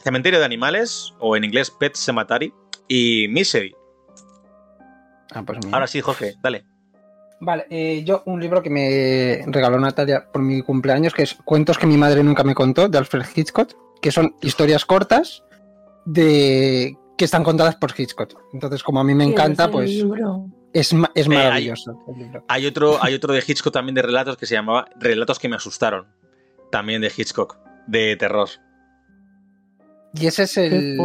[0.03, 2.51] Cementerio de Animales, o en inglés Pet Cemetery,
[2.87, 3.75] y Misery.
[5.31, 5.59] Ah, pues.
[5.71, 6.65] Ahora sí, Jorge, dale.
[7.43, 11.77] Vale, eh, yo un libro que me regaló Natalia por mi cumpleaños, que es Cuentos
[11.79, 15.43] que mi madre nunca me contó, de Alfred Hitchcock, que son historias cortas
[16.05, 18.33] de que están contadas por Hitchcock.
[18.53, 20.45] Entonces, como a mí me encanta, pues libro.
[20.71, 22.43] es, es hay- maravilloso el.
[22.47, 25.55] Hay otro, hay otro de Hitchcock también de relatos que se llamaba Relatos que me
[25.55, 26.07] asustaron.
[26.71, 28.49] También de Hitchcock, de terror.
[30.13, 30.97] Y ese es el...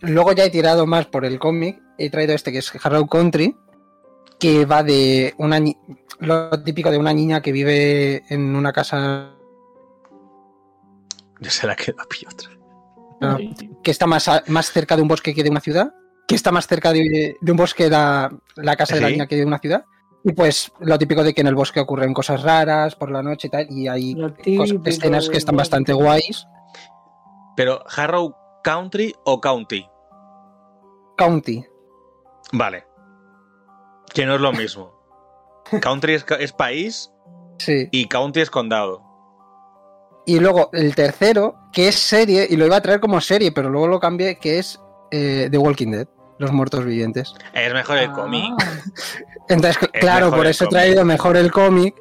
[0.00, 1.80] Luego ya he tirado más por el cómic.
[1.98, 3.56] He traído este que es Harrow Country,
[4.38, 5.60] que va de una
[6.20, 9.34] lo típico de una niña que vive en una casa
[11.40, 12.50] Yo se la quedo a otra.
[13.20, 13.36] Ah.
[13.38, 15.92] Ay, que está más, a- más cerca de un bosque que de una ciudad,
[16.26, 19.36] que está más cerca de, de un bosque la, la casa de la niña que
[19.36, 19.84] de una ciudad.
[20.24, 23.46] Y pues lo típico de que en el bosque ocurren cosas raras por la noche
[23.46, 24.16] y tal, y hay
[24.84, 26.44] escenas que están bastante guays.
[27.56, 29.86] Pero, ¿Harrow Country o County?
[31.16, 31.64] County,
[32.52, 32.84] Vale.
[34.14, 34.92] Que no es lo mismo.
[35.82, 37.10] Country es, país
[37.58, 37.88] sí.
[37.90, 39.02] y County es condado.
[40.26, 43.70] Y luego el tercero, que es serie, y lo iba a traer como serie, pero
[43.70, 44.78] luego lo cambié, que es
[45.10, 46.06] eh, The Walking Dead,
[46.38, 47.32] Los Muertos Vivientes.
[47.54, 48.52] Es mejor el Ah, cómic.
[49.48, 51.94] Entonces, cl- Es claro, por eso he traído mejor el cómic,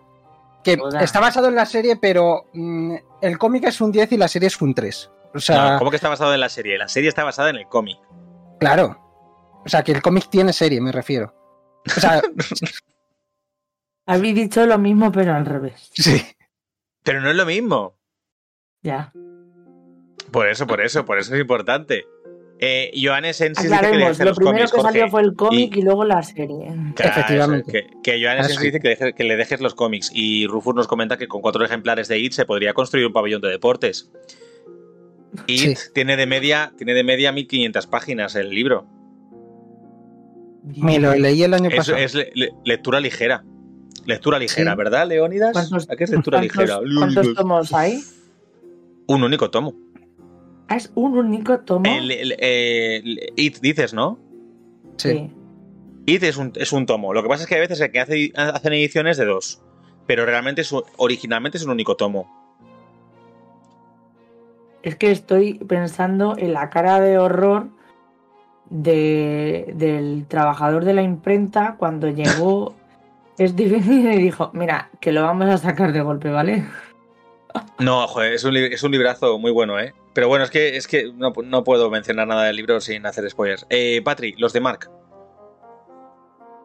[0.64, 4.28] que está basado en la serie, pero mm, el cómic es un 10 y la
[4.28, 5.10] serie es un 3.
[5.34, 6.78] O sea, No, ¿Cómo que está basado en la serie?
[6.78, 7.98] La serie está basada en el cómic.
[8.60, 9.04] claro.
[9.66, 11.34] O sea, que el cómic tiene serie, me refiero.
[11.96, 12.22] O sea,
[14.06, 15.90] Habéis dicho lo mismo, pero al revés.
[15.94, 16.22] sí.
[17.04, 17.98] Pero no es lo mismo.
[18.82, 19.12] Ya.
[20.32, 22.06] Por eso, por eso, por eso es importante.
[22.60, 25.12] Eh, Johannes Ensis dice que deje lo los primero cómics, que salió Jorge.
[25.12, 25.82] fue el cómic Y- y...
[25.84, 26.74] luego la serie.
[26.96, 27.78] Claro, Efectivamente.
[27.80, 28.46] eso, que, que Johannes.
[28.48, 30.10] Ensis dice que, deje- que le dejes los cómics.
[30.14, 33.42] Y Rufus nos comenta que con cuatro ejemplares de IT se podría construir un pabellón
[33.42, 34.10] de deportes.
[35.48, 35.90] IT Sí.
[35.94, 38.88] tiene de media tiene de media 1500 páginas el libro.
[40.76, 41.98] Me lo leí el año Es, pasado.
[41.98, 43.44] es le- le- lectura ligera.
[44.06, 44.78] Lectura ligera, Sí.
[44.78, 45.54] ¿verdad, Leónidas?
[45.54, 46.80] ¿Cuántos, ¿A qué es lectura cuántos- ligera?
[46.98, 48.00] cuántos tomos hay?
[49.08, 49.74] Un único tomo.
[50.70, 51.86] Es un único tomo.
[51.86, 54.20] El- el- el- It dices, ¿no?
[54.98, 55.32] sí.
[56.06, 57.14] It es un, es un tomo.
[57.14, 59.62] Lo que pasa es que a veces el que hace, hacen ediciones de dos.
[60.06, 62.30] Pero realmente es originalmente es un único tomo.
[64.84, 67.70] Es que estoy pensando en la cara de horror
[68.70, 72.74] de, del trabajador de la imprenta cuando llegó
[73.40, 76.66] Stephen y dijo, mira, que lo vamos a sacar de golpe, ¿vale?
[77.80, 79.94] No, joder, es un, es un librazo muy bueno, ¿eh?
[80.14, 83.28] Pero bueno, es que, es que no, no puedo mencionar nada del libro sin hacer
[83.30, 83.66] spoilers.
[83.70, 84.92] Eh, Patri, los de Mark.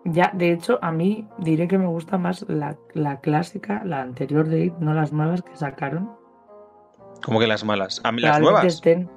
[0.05, 4.49] Ya, de hecho, a mí diré que me gusta más la, la clásica, la anterior
[4.49, 6.11] de It, no las nuevas que sacaron.
[7.25, 8.01] ¿Cómo que las malas?
[8.05, 8.65] A mí las nuevas.
[8.65, 9.09] estén-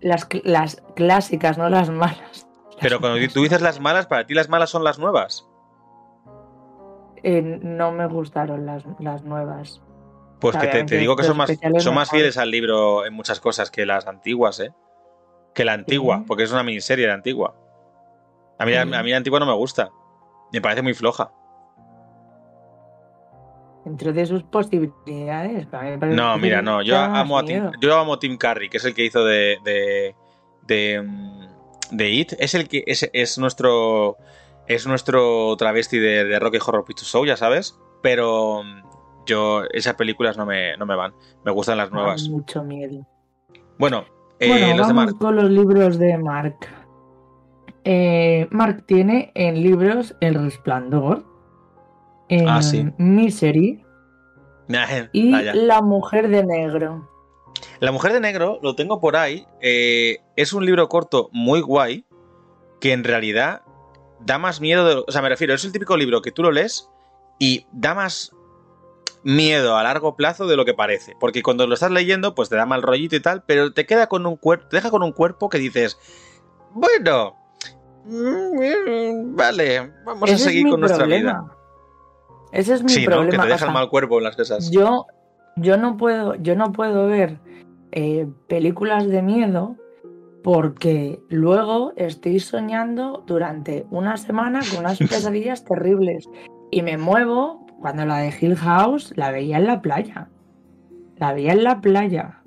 [0.00, 2.46] Las, las clásicas, no las malas.
[2.80, 5.46] Pero cuando tú dices las malas, para ti las malas son las nuevas.
[7.22, 9.82] Eh, no me gustaron las, las nuevas.
[10.40, 13.40] Pues que te, te digo que son más, son más fieles al libro en muchas
[13.40, 14.72] cosas que las antiguas, ¿eh?
[15.52, 16.24] Que la antigua, Sí.
[16.28, 17.56] porque es una miniserie la antigua.
[18.58, 18.78] A mí, Sí.
[18.78, 19.90] a mí la antigua no me gusta.
[20.52, 21.32] Me parece muy floja.
[23.88, 25.66] Dentro de sus posibilidades.
[26.14, 26.82] No, mira, no.
[26.82, 29.56] Yo amo, a Tim, yo amo a Tim Curry, que es el que hizo de.
[29.64, 30.14] de.
[30.66, 32.32] de, mm, de It.
[32.38, 32.84] Es el que.
[32.86, 34.16] Es, es nuestro.
[34.66, 37.78] Es nuestro travesti de, de Rocky Horror Picture Show, ya sabes.
[38.02, 38.62] Pero.
[38.62, 38.82] mm,
[39.26, 39.62] Yo.
[39.72, 41.14] Esas películas no me, no me van.
[41.44, 42.28] Me gustan las nuevas.
[42.28, 43.06] mucho miedo.
[43.78, 44.04] Bueno,
[44.40, 45.18] eh, bueno, los de vamos Mark.
[45.18, 46.56] con los libros de Mark.
[47.84, 51.24] Eh, Mark tiene en libros El Resplandor,
[52.28, 52.86] en Ah, sí.
[52.98, 53.84] Misery
[55.12, 55.54] y Vaya.
[55.54, 57.08] La Mujer de Negro.
[57.80, 59.46] La Mujer de Negro lo tengo por ahí.
[59.60, 62.04] eh, es un libro corto muy guay
[62.80, 63.62] que en realidad
[64.20, 64.86] da más miedo.
[64.86, 66.88] De, o sea, me refiero, es el típico libro que tú lo lees
[67.38, 68.32] y da más
[69.24, 71.16] miedo a largo plazo de lo que parece.
[71.18, 74.06] Porque cuando lo estás leyendo, pues te da mal rollito y tal, pero te queda
[74.06, 75.98] con un cuerpo, te deja con un cuerpo que dices,
[76.72, 77.34] bueno,
[78.04, 81.44] mm, vale, vamos Ese a seguir con nuestra vida.
[82.52, 83.12] Ese es mi Sí, ¿no?
[83.12, 83.30] problema.
[83.30, 84.70] Que te o dejan sea, mal cuerpo en las cosas.
[84.70, 85.06] Yo,
[85.56, 87.38] yo no puedo, yo no puedo ver
[87.92, 89.76] eh, películas de miedo
[90.42, 96.28] porque luego estoy soñando durante una semana con unas pesadillas terribles
[96.70, 97.66] y me muevo.
[97.80, 100.28] Cuando la de Hill House la veía en la playa,
[101.16, 102.42] la veía en la playa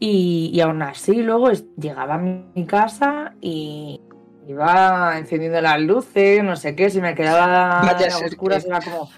[0.00, 4.00] y, y aún así luego es- llegaba a mi casa y
[4.46, 9.10] iba encendiendo las luces, no sé qué, si me quedaba a oscuras era como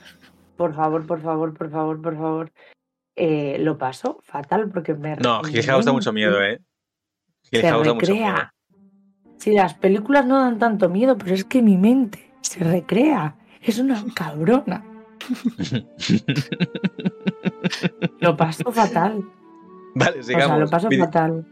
[0.57, 2.53] por favor, por favor, por favor, por favor.
[3.15, 5.17] Eh, lo paso fatal porque me.
[5.17, 6.61] No, Hill House da mucho miedo, ¿eh?
[7.51, 8.27] Hill Se House da mucho miedo.
[8.27, 8.53] recrea.
[9.39, 13.37] Si las películas no dan tanto miedo, pero es que mi mente se recrea.
[13.63, 14.83] Es una cabrona.
[18.21, 19.25] Lo paso fatal.
[19.95, 20.47] Vale, O sigamos.
[20.49, 21.45] sea, lo paso Vide- fatal.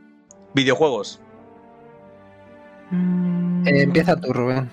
[0.55, 1.21] Videojuegos.
[2.91, 4.71] Mm, Eh, empieza tú, Rubén.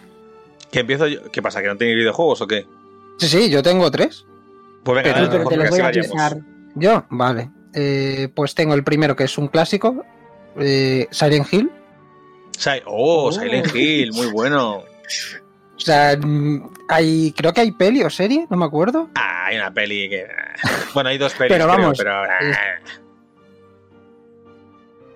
[0.72, 1.30] ¿Que empiezo yo?
[1.32, 1.62] ¿Qué pasa?
[1.62, 2.66] ¿Que no tenéis videojuegos o qué?
[3.20, 4.26] Sí, sí, yo tengo tres.
[4.84, 6.38] Pues venga, Pero- te lo que voy a avisar.
[6.76, 7.50] Yo, vale.
[7.74, 10.04] Eh, pues tengo el primero que es un clásico,
[10.58, 11.72] eh, Silent Hill.
[12.58, 13.32] Si- oh, Oh.
[13.32, 14.84] Silent Hill, muy bueno.
[15.74, 19.10] O sea, mm, hay, creo que hay peli o serie, no me acuerdo.
[19.16, 20.28] Ah, hay una peli que.
[20.94, 22.12] Bueno, hay dos pelis, Pero creo, vamos, pero.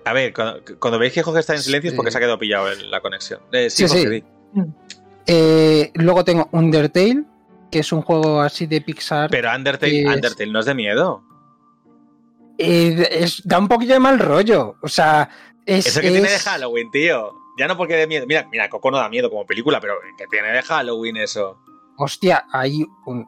[0.06, 2.38] A ver, cuando, cuando veis que Jorge está en silencio es porque se ha quedado
[2.38, 3.40] pillado en la conexión.
[3.52, 4.24] Eh, sí, Sí, Jorge, sí.
[4.54, 4.62] di.
[5.26, 7.24] Eh, luego tengo Undertale,
[7.70, 9.28] que es un juego así de Pixar.
[9.30, 11.22] Pero Undertale, Es- Undertale no es de miedo.
[12.58, 14.76] Eh, es- da un poquillo de mal rollo.
[14.82, 15.28] O sea,
[15.66, 15.86] es.
[15.86, 17.32] Eso que tiene de Halloween, tío.
[17.58, 18.26] Ya no porque de miedo.
[18.26, 21.58] Mira, mira, Coco no da miedo como película, pero que tiene de Halloween eso.
[21.98, 23.26] Hostia, hay un.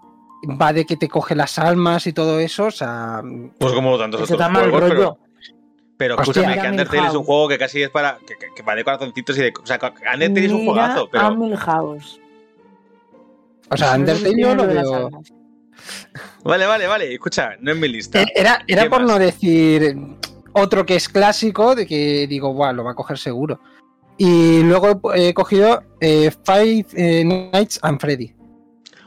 [0.60, 2.66] Va de que te coge las almas y todo eso.
[2.66, 3.20] O sea.
[3.58, 4.94] Pues como tantos otros da mal juegos, rollo.
[4.94, 5.18] pero,
[5.98, 6.30] pero Hostia.
[6.42, 8.18] escúchame, que Undertale es un juego que casi es para.
[8.26, 9.52] que, que- que va de corazoncitos y de.
[9.62, 9.78] O sea,
[10.14, 11.36] Undertale es un juegazo, a pero.
[11.36, 12.20] Milhouse.
[13.70, 15.10] O sea, Undertale yo lo veo.
[16.44, 17.12] Vale, vale, vale.
[17.12, 18.22] Escucha, no es mi lista.
[18.22, 19.08] Eh, Era, era ¿Qué por más?
[19.10, 19.96] no decir
[20.52, 23.60] otro que es clásico, de que digo, guau, lo va a coger seguro.
[24.16, 28.34] Y luego he cogido eh, Five eh, Nights and Freddy.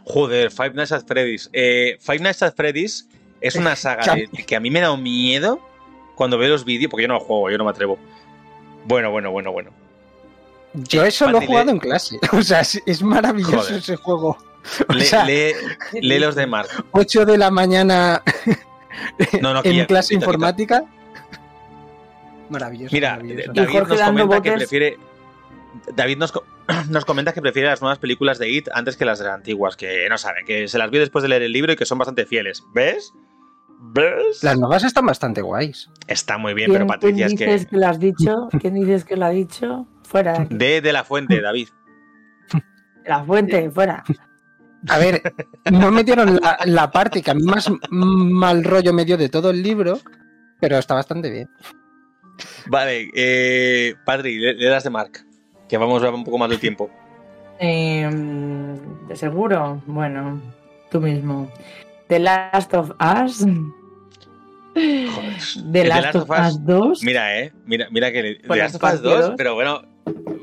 [0.06, 1.50] Joder, Five Nights at Freddy's.
[1.54, 3.08] Eh, Five Nights at Freddy's
[3.42, 5.60] es una saga de- que a mí me da un miedo
[6.16, 7.98] cuando veo los vídeos, porque yo no juego, yo no me atrevo.
[8.86, 9.72] Bueno, bueno, bueno, bueno.
[10.74, 11.74] Yo eso lo he jugado eh.
[11.74, 12.18] en clase.
[12.32, 13.76] O sea, es, maravilloso Joder.
[13.78, 14.38] ese juego.
[14.88, 15.54] O Le- sea, lee,
[16.02, 16.70] lee los de Mark.
[16.92, 18.22] 8 de la mañana
[19.42, 20.14] No, no, en clase quita, quita.
[20.16, 20.84] informática.
[22.50, 22.94] Maravilloso.
[22.94, 23.52] Mira, maravilloso.
[23.54, 24.98] David nos comenta que prefiere.
[25.96, 26.44] David nos, co-
[26.90, 29.76] nos comenta que prefiere las nuevas películas de It antes que las de las antiguas,
[29.78, 31.98] que no sabe, que se las vio después de leer el libro y que son
[31.98, 32.64] bastante fieles.
[32.74, 33.14] ¿Ves?
[33.84, 34.44] ¿Ves?
[34.44, 35.90] Las nuevas están bastante guays.
[36.08, 37.52] Está muy bien, ¿Quién, pero Patricia quién es que.
[37.52, 37.78] dices que...
[37.78, 38.50] lo has dicho?
[38.60, 39.88] ¿Quién dices que lo ha dicho?
[40.04, 40.56] Fuera de.
[40.56, 41.68] De, de la fuente, David.
[43.06, 44.04] La fuente, fuera.
[44.88, 45.22] A ver,
[45.72, 49.50] no metieron la, la parte que a mí más mal rollo me dio de todo
[49.50, 50.00] el libro,
[50.60, 51.50] pero está bastante bien.
[52.68, 55.26] Vale, eh, Padri, le, le das de Mark.
[55.68, 56.92] Que vamos a ver un poco más del tiempo.
[57.60, 58.08] Eh,
[59.08, 59.82] ¿De seguro?
[59.88, 60.40] Bueno,
[60.92, 61.52] tú mismo.
[62.12, 63.40] The Last of Us.
[63.40, 63.72] Joder.
[65.72, 67.04] The El Last, of Us 2.
[67.04, 67.54] Mira, eh.
[67.66, 68.22] Mira, mira que.
[68.22, 69.34] le- Pues de las las Us 2, partidos.
[69.38, 69.82] pero bueno.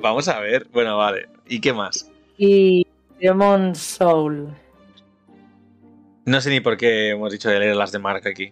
[0.01, 0.67] Vamos a ver.
[0.73, 1.29] Bueno, vale.
[1.47, 2.11] ¿Y qué más?
[2.39, 2.87] Y
[3.21, 4.49] Demon Soul.
[6.25, 8.51] No sé ni por qué hemos dicho de leer las de Mark aquí.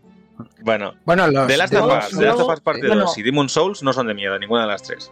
[0.62, 3.05] Bueno, Bueno, los The Last de of Us, The Last of Us parte Bueno.
[3.05, 5.11] 2 y Demon Souls no son de miedo, ninguna de las tres.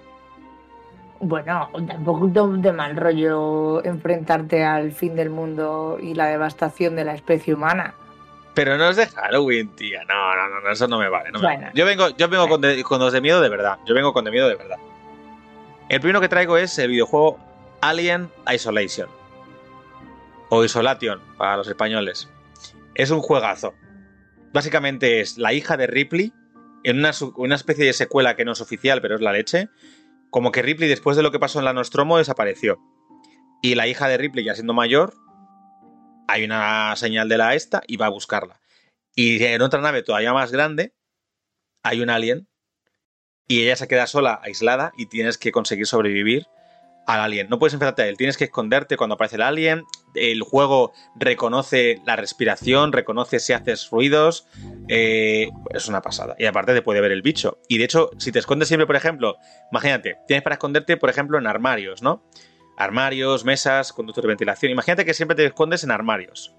[1.26, 7.14] Bueno, tampoco de mal rollo enfrentarte al fin del mundo y la devastación de la
[7.14, 7.94] especie humana.
[8.52, 10.04] Pero no es de Halloween, tía.
[10.04, 11.30] No, no, no, eso no me vale.
[11.32, 11.62] no me Bueno.
[11.62, 11.72] vale.
[11.74, 13.78] Yo vengo, yo vengo con, de, con los de miedo de verdad.
[13.87, 14.76] Yo vengo con de miedo de verdad.
[15.88, 17.38] El primero que traigo es el videojuego
[17.80, 19.08] Alien Isolation.
[20.50, 22.28] O Isolation, para los españoles.
[22.94, 23.72] Es un juegazo.
[24.52, 26.34] Básicamente es la hija de Ripley
[26.82, 29.70] en una, una especie de secuela que no es oficial, pero es la leche.
[30.34, 32.80] Como que Ripley, después de lo que pasó en la Nostromo, desapareció.
[33.62, 35.14] Y la hija de Ripley, ya siendo mayor,
[36.26, 38.60] hay una señal de la esta y va a buscarla.
[39.14, 40.92] Y en otra nave todavía más grande
[41.84, 42.48] hay un alien
[43.46, 46.48] y ella se queda sola, aislada y tienes que conseguir sobrevivir
[47.06, 47.48] al alien.
[47.48, 49.82] No puedes enfrentarte a él, tienes que esconderte cuando aparece el alien.
[50.14, 54.46] El juego reconoce la respiración, reconoce si haces ruidos.
[54.88, 56.34] eh, es una pasada.
[56.38, 57.58] Y aparte te puede ver el bicho.
[57.68, 59.36] Y de hecho, si te escondes siempre, por ejemplo,
[59.72, 62.22] imagínate, tienes para esconderte, por ejemplo, en armarios, ¿no?
[62.76, 64.72] Armarios, mesas, conductos de ventilación.
[64.72, 66.54] Imagínate que siempre te escondes en armarios.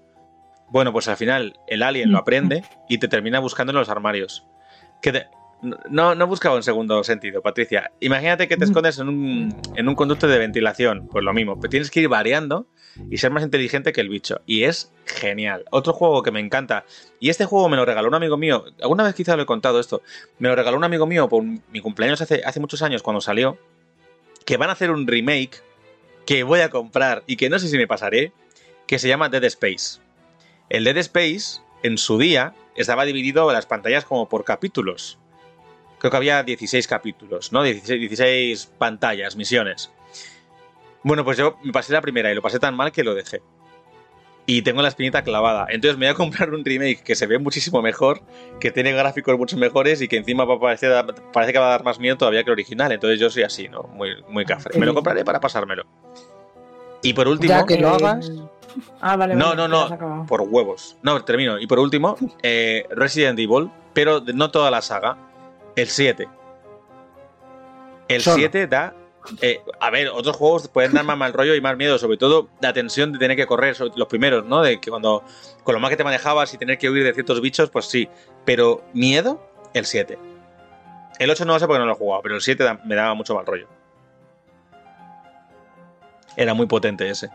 [0.68, 4.46] Bueno, pues al final el alien lo aprende y te termina buscando en los armarios.
[5.02, 5.26] Que te-
[5.62, 7.90] no, no buscaba un segundo sentido, Patricia.
[8.00, 11.08] Imagínate que te escondes en un, en un conducto de ventilación.
[11.08, 12.66] Pues lo mismo, pero tienes que ir variando
[13.10, 14.42] y ser más inteligente que el bicho.
[14.46, 15.64] Y es genial.
[15.70, 16.84] Otro juego que me encanta.
[17.20, 18.64] Y este juego me lo regaló un amigo mío.
[18.80, 20.02] Alguna vez quizá lo he contado esto.
[20.38, 23.58] Me lo regaló un amigo mío por mi cumpleaños hace, hace muchos años cuando salió.
[24.44, 25.62] Que van a hacer un remake
[26.26, 28.32] que voy a comprar y que no sé si me pasaré.
[28.86, 30.00] Que se llama Dead Space.
[30.68, 35.18] El Dead Space, en su día, estaba dividido las pantallas como por capítulos.
[35.98, 37.62] Creo que había 16 capítulos, ¿no?
[37.62, 39.90] 16, 16 pantallas, misiones.
[41.02, 43.40] Bueno, pues yo me pasé la primera y lo pasé tan mal que lo dejé.
[44.48, 45.66] Y tengo la espinita clavada.
[45.70, 48.20] Entonces me voy a comprar un remake que se ve muchísimo mejor,
[48.60, 51.70] que tiene gráficos mucho mejores y que encima va a parecer- parece que va a
[51.70, 52.92] dar más miedo todavía que el original.
[52.92, 53.82] Entonces yo soy así, ¿no?
[53.84, 54.78] Muy, muy cafre.
[54.78, 55.84] Me lo compraré para pasármelo.
[57.02, 57.52] Y por último...
[57.54, 58.30] Ya que lo Eh, hagas.
[59.00, 60.26] Ah, vale, No, vale, no, no.
[60.26, 60.96] Por huevos.
[61.02, 61.58] No, termino.
[61.58, 65.16] Y por último, eh, Resident Evil, pero no toda la saga.
[65.76, 66.28] El 7.
[68.08, 68.36] El Solo.
[68.38, 68.94] 7 da.
[69.42, 72.48] eh, a ver, otros juegos pueden dar más mal rollo y más miedo, sobre todo
[72.60, 74.62] la tensión de tener que correr, sobre- los primeros, ¿no?
[74.62, 75.22] De que cuando.
[75.64, 78.08] Con lo más que te manejabas y tener que huir de ciertos bichos, pues sí.
[78.44, 79.40] Pero miedo,
[79.74, 80.18] el 7.
[81.18, 82.94] El 8 no lo sé porque no lo he jugado, pero el 7 da- me
[82.94, 83.66] daba mucho mal rollo.
[86.36, 87.30] Era muy potente ese.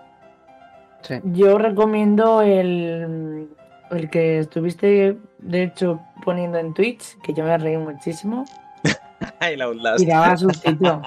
[1.02, 1.16] Sí.
[1.24, 3.50] Yo recomiendo el,
[3.90, 8.46] el que estuviste, de hecho, poniendo en Twitch, que yo me reí muchísimo.
[9.40, 10.02] El Outlast.
[10.02, 11.02] Y daba sustito.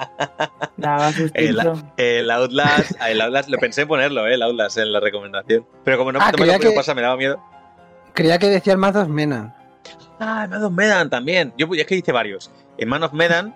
[0.77, 1.73] Daba El, sustito.
[1.97, 4.35] el Outlast, el Outlast, lo pensé en ponerlo, ¿eh?
[4.35, 5.65] el Outlast en la recomendación.
[5.83, 7.41] Pero como no, Ah, me lo que- pasar, me daba miedo.
[8.13, 9.53] Creía que decía el Man of Medan.
[10.19, 11.53] Ah, el Man of Medan también.
[11.57, 12.49] Yo es que hice varios.
[12.77, 13.53] En Man of Medan,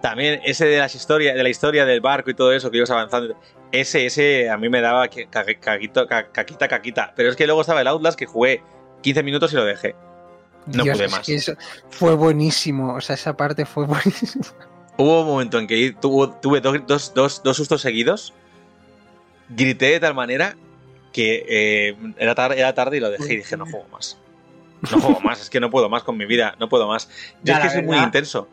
[0.00, 2.90] también ese de las historias, de la historia del barco y todo eso que ibas
[2.90, 3.36] avanzando.
[3.72, 7.12] Ese, ese a mí me daba que- ca- caguito- ca- caquita, caquita.
[7.14, 8.62] Pero es que luego estaba el Outlast que jugué
[9.02, 9.94] 15 minutos y lo dejé.
[10.72, 11.26] No Dios, pude es más.
[11.26, 11.54] que eso
[11.90, 12.94] fue buenísimo.
[12.94, 14.44] O sea, esa parte fue buenísima.
[14.96, 18.32] Hubo un momento en que tuvo- tuve dos, dos- dos- dos sustos seguidos.
[19.48, 20.56] Grité de tal manera
[21.12, 24.18] que eh, era, tarde, era tarde y lo dejé y dije, no juego más.
[24.90, 27.08] No juego más, es que no puedo más con mi vida, no puedo más.
[27.42, 28.46] Yo Ya, es que soy muy intenso.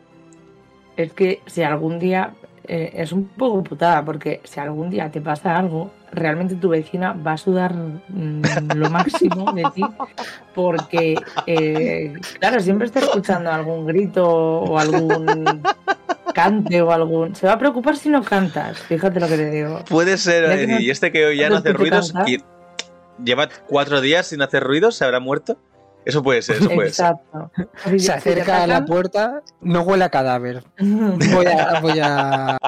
[0.96, 2.32] Es que si algún día
[2.68, 7.12] eh, es un poco putada, porque si algún día te pasa algo, realmente tu vecina
[7.12, 8.42] va a sudar mm,
[8.74, 9.82] lo máximo de ti,
[10.54, 15.62] porque, eh, claro, siempre está escuchando algún grito o algún
[16.34, 17.34] cante o algún.
[17.34, 19.80] Se va a preocupar si no cantas, fíjate lo que te digo.
[19.88, 22.38] Puede ser, Ya que no- y este que hoy ya no hace ruidos, y
[23.22, 25.56] lleva cuatro días sin hacer ruidos, ¿se habrá muerto?
[26.06, 27.06] Eso puede ser, eso puede ser.
[27.06, 27.50] Exacto.
[27.98, 30.62] Se acerca a la puerta, no huele a cadáver.
[30.78, 31.80] Voy a.
[31.80, 32.58] Voy a...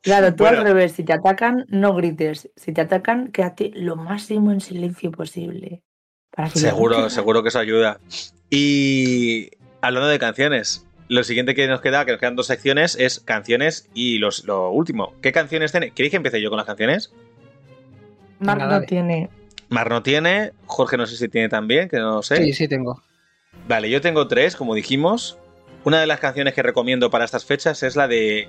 [0.00, 0.58] Claro, tú Bueno.
[0.58, 2.48] al revés, si te atacan, no grites.
[2.54, 5.82] Si te atacan, quédate lo máximo en silencio posible.
[6.30, 7.98] Para que Seguro, seguro que eso ayuda.
[8.48, 9.50] Y
[9.80, 13.88] hablando de canciones, lo siguiente que nos queda, que nos quedan dos secciones, es canciones
[13.92, 15.14] y los, lo último.
[15.20, 15.90] ¿Qué canciones tiene?
[15.90, 17.12] ¿Queréis que empiece yo con las canciones?
[18.38, 19.28] Marc no tiene.
[19.68, 22.36] Mar no tiene, Jorge no sé si tiene también, que no lo sé.
[22.36, 23.02] Sí, sí, tengo.
[23.68, 25.38] Vale, yo tengo tres, como dijimos.
[25.84, 28.48] Una de las canciones que recomiendo para estas fechas es la de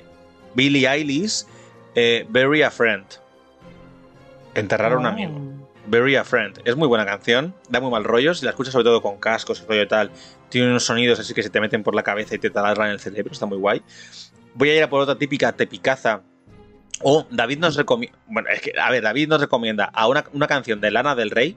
[0.55, 1.45] Billie Eilish,
[1.95, 3.05] eh, Bury a Friend.
[4.55, 5.09] Enterrar a un Oh.
[5.09, 5.33] amigo.
[5.87, 6.59] Bury a Friend.
[6.65, 9.61] Es muy buena canción, da muy mal rollo, si la escuchas sobre todo con cascos
[9.61, 10.11] y rollo y tal,
[10.49, 12.99] tiene unos sonidos así que se te meten por la cabeza y te taladran el
[12.99, 13.81] cerebro, está muy guay.
[14.53, 16.21] Voy a ir a por otra típica tepicaza.
[17.01, 18.17] O David nos recomienda.
[18.27, 21.29] Bueno, es que, a ver, David nos recomienda a una, una canción de Lana del
[21.31, 21.55] Rey,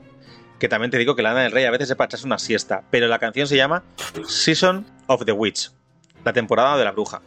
[0.58, 2.82] que también te digo que Lana del Rey a veces es para echarse una siesta,
[2.90, 3.82] pero la canción se llama
[4.26, 5.70] Season of the Witch,
[6.24, 7.22] la temporada de la bruja.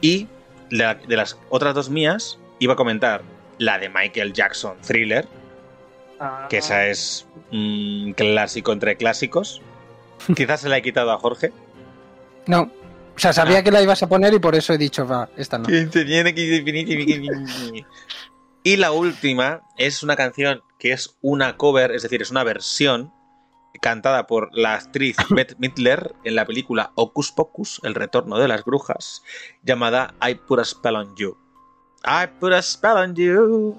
[0.00, 0.26] Y
[0.70, 3.22] la- de las otras dos mías, iba a comentar
[3.58, 5.26] la de Michael Jackson Thriller,
[6.48, 9.60] que esa es un clásico entre clásicos.
[10.36, 11.52] Quizás se la he quitado a Jorge.
[12.46, 12.70] No.
[13.20, 13.62] O sea, sabía Ah.
[13.62, 15.68] que la ibas a poner y por eso he dicho, va, esta no.
[18.62, 23.12] Y la última es una canción que es una cover, es decir, es una versión
[23.82, 28.64] cantada por la actriz Bette Midler en la película Hocus Pocus, El retorno de las
[28.64, 29.22] brujas,
[29.62, 31.36] llamada I Put a Spell on You.
[32.02, 33.78] I put a spell on you.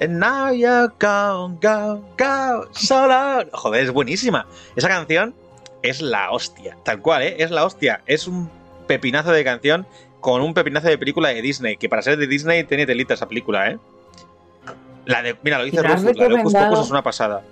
[0.00, 3.48] And now you're gone, go, go, solo.
[3.52, 4.48] Joder, es buenísima.
[4.74, 5.36] Esa canción
[5.82, 6.76] es la hostia.
[6.84, 7.36] Tal cual, ¿eh?
[7.38, 8.02] Es la hostia.
[8.06, 8.50] Es un
[8.86, 9.86] pepinazo de canción
[10.20, 11.76] con un pepinazo de película de Disney.
[11.76, 13.78] Que para ser de Disney tiene telita esa película, ¿eh?
[15.04, 16.70] La de, mira, lo dice ¿Y la has Rufus, la de?
[16.70, 17.42] Pocus es una pasada.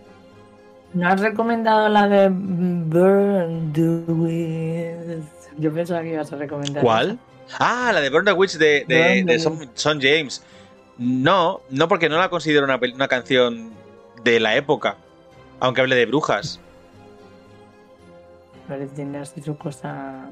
[0.93, 5.25] ¿No has recomendado la de Burn the Witch?
[5.59, 6.83] Yo pensaba que ibas a recomendar.
[6.83, 7.19] ¿Cuál?
[7.59, 10.43] Ah, la de Burn the Witch de, de, Son, Son James.
[10.99, 13.71] No, no porque no la considero una, una canción
[14.23, 14.97] de la época.
[15.61, 16.61] Aunque hable de brujas.
[18.95, 20.31] Tiene así su cosa.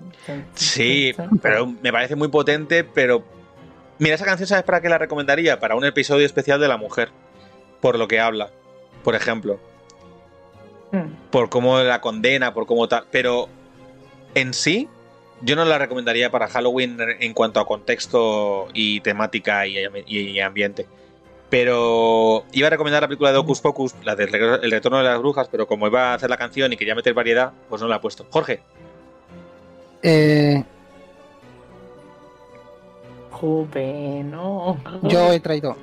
[0.55, 3.25] Sí, pero me parece muy potente, pero...
[3.99, 5.61] Mira, esa canción, ¿sabes para qué la recomendaría?
[5.61, 7.11] Para un episodio especial de la mujer.
[7.81, 8.51] Por lo que habla,
[9.05, 9.61] por ejemplo.
[10.91, 11.13] Hmm.
[11.31, 13.05] Por cómo la condena, por cómo tal.
[13.11, 13.49] Pero
[14.35, 14.89] en sí,
[15.43, 19.77] yo no la recomendaría para Halloween en cuanto a contexto y temática y,
[20.07, 20.87] y ambiente.
[21.55, 25.05] Pero iba a recomendar la película de Hocus Pocus, la del regreso- El retorno de
[25.05, 27.87] las brujas, pero como iba a hacer la canción y quería meter variedad, pues no
[27.87, 28.27] la he puesto.
[28.29, 28.61] Jorge,
[30.03, 30.65] Eh,
[34.25, 34.77] no.
[35.03, 35.77] yo he traído.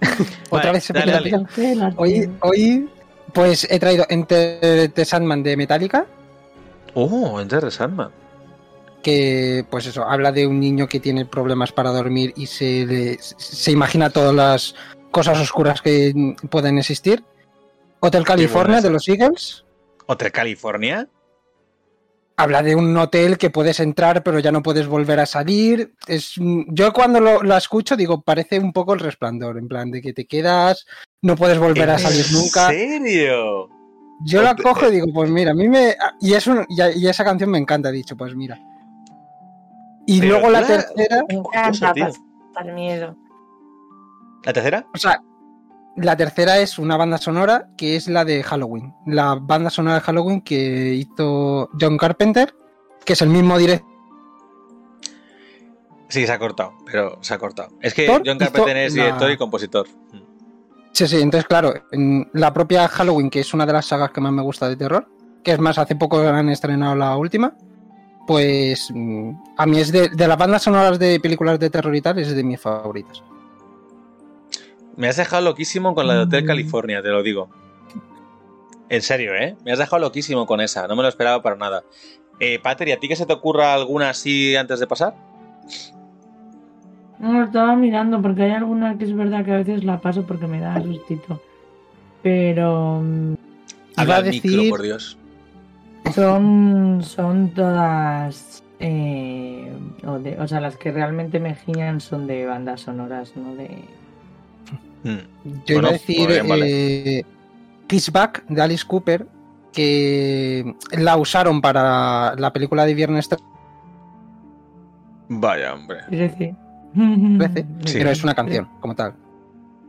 [0.48, 1.46] Otra Vale, vez se dale, la dale.
[1.54, 1.92] pila.
[1.96, 2.88] Hoy, hoy,
[3.34, 6.06] pues he traído Enter the Sandman de Metallica,
[6.94, 8.08] Oh, Enter the Sandman.
[9.08, 13.18] Que pues eso, habla de un niño que tiene problemas para dormir y se, le-
[13.20, 14.74] se imagina todas las
[15.10, 16.12] cosas oscuras que
[16.50, 17.24] pueden existir.
[18.00, 19.64] Hotel California de los Eagles.
[20.06, 21.08] Hotel California.
[22.36, 25.94] Habla de un hotel que puedes entrar pero ya no puedes volver a salir.
[26.06, 30.00] Es, yo cuando lo, la escucho digo, parece un poco el resplandor, en plan de
[30.02, 30.86] que te quedas,
[31.22, 32.68] no puedes volver a ¿En salir nunca.
[32.68, 33.68] serio?
[34.24, 35.94] Yo la cojo y digo, pues mira, a mí me...
[36.20, 38.58] Y, es un- y, y esa canción me encanta, he dicho, pues mira.
[40.10, 43.14] Y Pero luego la tercera, Me encanta pasar miedo.
[44.42, 44.86] ¿La tercera?
[44.94, 45.22] o sea,
[45.96, 48.94] la tercera es una banda sonora que es la de Halloween.
[49.04, 52.54] La banda sonora de Halloween que hizo John Carpenter,
[53.04, 53.86] que es el mismo director.
[56.08, 57.68] Sí, se ha cortado, pero se ha cortado.
[57.82, 59.86] Es que John Carpenter es la- director y compositor.
[60.92, 64.20] Sí, sí, entonces claro, en la propia Halloween, que es una de las sagas que
[64.22, 65.06] más me gusta de terror,
[65.44, 67.54] que es más, hace poco han estrenado la última,
[68.28, 72.00] pues mm, a mí es de, de las bandas sonoras de películas de terror y
[72.02, 73.22] tal, es de mis favoritas.
[74.96, 76.46] Me has dejado loquísimo con la de Hotel Mm.
[76.46, 77.48] California, te lo digo.
[78.90, 79.56] En serio, ¿eh?
[79.64, 81.82] Me has dejado loquísimo con esa, no me lo esperaba para nada.
[82.38, 85.14] Eh, Pater, ¿y a ti que se te ocurra alguna así antes de pasar?
[87.18, 90.46] No, estaba mirando porque hay alguna que es verdad que a veces la paso porque
[90.46, 91.40] me da sustito.
[92.22, 95.18] Pero mm, Iba Habla a al micro, decir- por Dios.
[96.12, 98.62] Son, son todas.
[98.80, 99.72] eh,
[100.06, 103.68] o, de- o sea, las que realmente me giñan son de bandas sonoras, no de.
[105.04, 105.08] Mm.
[105.66, 107.18] Yo Bueno, iba a decir bien, vale.
[107.18, 107.24] eh,
[107.86, 109.26] Kiss Back de Alice Cooper,
[109.72, 113.28] que la usaron para la película de Viernes
[115.28, 115.98] Vaya, hombre.
[116.08, 116.54] 13.
[117.38, 117.98] 13, Sí.
[117.98, 119.14] pero es una canción como tal.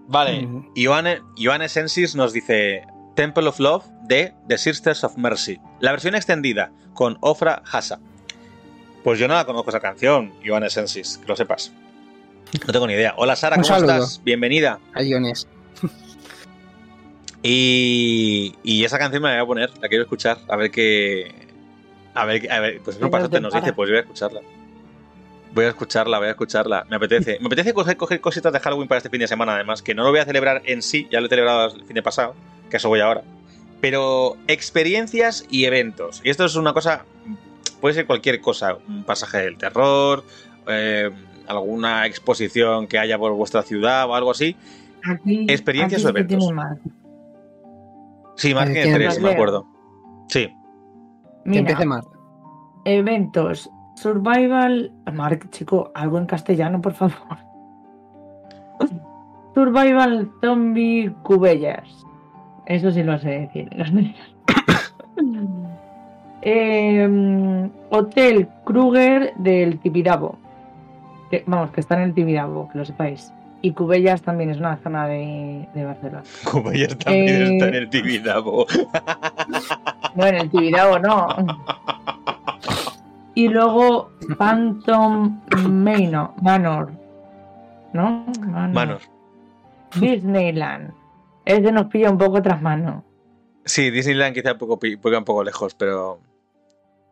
[0.07, 0.65] Vale, Mm.
[0.75, 2.83] Ioane, Ioane Sensis nos dice
[3.19, 5.59] Temple of Love de The Sisters of Mercy.
[5.81, 7.99] La versión extendida con Ofra Hasa.
[9.03, 11.73] Pues yo no la conozco esa canción, Ioane Sensis, que lo sepas.
[12.65, 13.15] No tengo ni idea.
[13.17, 13.91] Hola Sara, Un ¿cómo saludo.
[13.91, 14.23] estás?
[14.23, 14.79] Bienvenida.
[14.93, 15.49] A Iones.
[17.43, 21.47] Y, y esa canción me la voy a poner, la quiero escuchar, a ver qué.
[22.13, 24.39] A ver, a ver pues eso Pero Pasate te nos dice, pues voy a escucharla.
[25.53, 26.85] Voy a escucharla, voy a escucharla.
[26.89, 27.37] Me apetece.
[27.39, 30.03] Me apetece coger, coger cositas de Halloween para este fin de semana, además, que no
[30.03, 32.35] lo voy a celebrar en sí, ya lo he celebrado el fin de pasado,
[32.69, 33.23] que eso voy ahora.
[33.81, 36.21] Pero experiencias y eventos.
[36.23, 37.05] Y esto es una cosa.
[37.81, 38.77] Puede ser cualquier cosa.
[38.87, 40.23] Un pasaje del terror,
[40.67, 41.09] eh,
[41.47, 44.55] alguna exposición que haya por vuestra ciudad o algo así.
[45.03, 46.49] Aquí, Experiencias aquí o que eventos.
[48.35, 49.33] Sí, que ¿quién tres, las sí me leo?
[49.33, 49.65] acuerdo.
[50.27, 50.47] Sí.
[50.47, 50.53] Que
[51.45, 52.05] Mira, empiece más.
[52.85, 53.69] eventos.
[54.01, 54.91] Survival.
[55.13, 57.15] Mark, chico, algo en castellano, por favor.
[59.53, 61.83] Survival Zombie Cubellas.
[62.65, 63.69] Eso sí lo sé decir.
[66.41, 70.37] Em, Hotel Kruger del Tibidabo.
[71.29, 73.33] que, vamos, que está en el Tibidabo, que lo sepáis.
[73.61, 76.23] Y Cubellas también es una zona de, de Barcelona.
[76.49, 78.65] Cubellas también Eh, está en el Tibidabo.
[80.15, 81.27] No, en el Tibidabo no.
[83.39, 86.31] Y luego Phantom Manor.
[86.41, 86.91] Manor.
[87.93, 88.25] ¿No?
[88.45, 88.99] Manor.
[89.95, 90.91] Disneyland.
[91.45, 93.05] Ese nos pilla un poco tras mano.
[93.63, 96.19] Sí, Disneyland quizá un poco, un poco lejos, pero.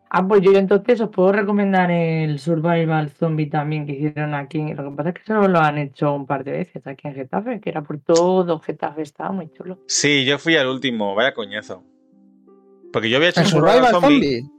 [0.09, 4.73] Ah, pues yo entonces os puedo recomendar el Survival Zombie también que hicieron aquí.
[4.73, 7.15] Lo que pasa es que solo lo han hecho un par de veces aquí en
[7.15, 9.79] Getafe, que era por todo Getafe, estaba muy chulo.
[9.87, 11.85] Sí, yo fui al último, vaya coñazo.
[12.91, 14.41] Porque yo había hecho El un survival, Survival zombie.
[14.41, 14.56] Zombie.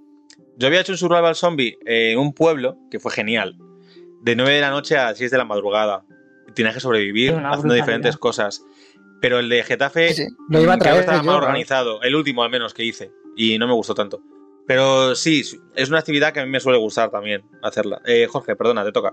[0.58, 3.56] Yo había hecho un survival zombie eh, en un pueblo que fue genial.
[4.22, 6.04] De 9 de la noche a 6 de la madrugada.
[6.54, 8.62] Tienes que sobrevivir haciendo diferentes cosas.
[9.20, 11.00] Pero el de Getafe Sí, Lo iba a que traer.
[11.00, 12.02] estaba yo, mal organizado.
[12.02, 13.12] El último al menos que hice.
[13.36, 14.20] Y no me gustó tanto.
[14.66, 15.42] Pero sí,
[15.76, 18.02] es una actividad que a mí me suele gustar también hacerla.
[18.04, 19.12] Eh, Jorge, perdona, te toca.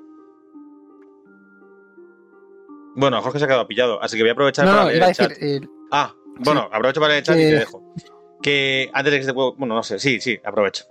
[2.96, 4.98] Bueno, Jorge se ha quedado pillado, así que voy a aprovechar No, para no, leer
[5.00, 5.32] iba el chat.
[5.42, 7.50] eh, Ah, bueno, aprovecho para leer el chat y Eh.
[7.50, 7.94] te dejo.
[8.42, 10.86] Que antes de que se pueda- Bueno, no sé, sí, sí, aprovecho.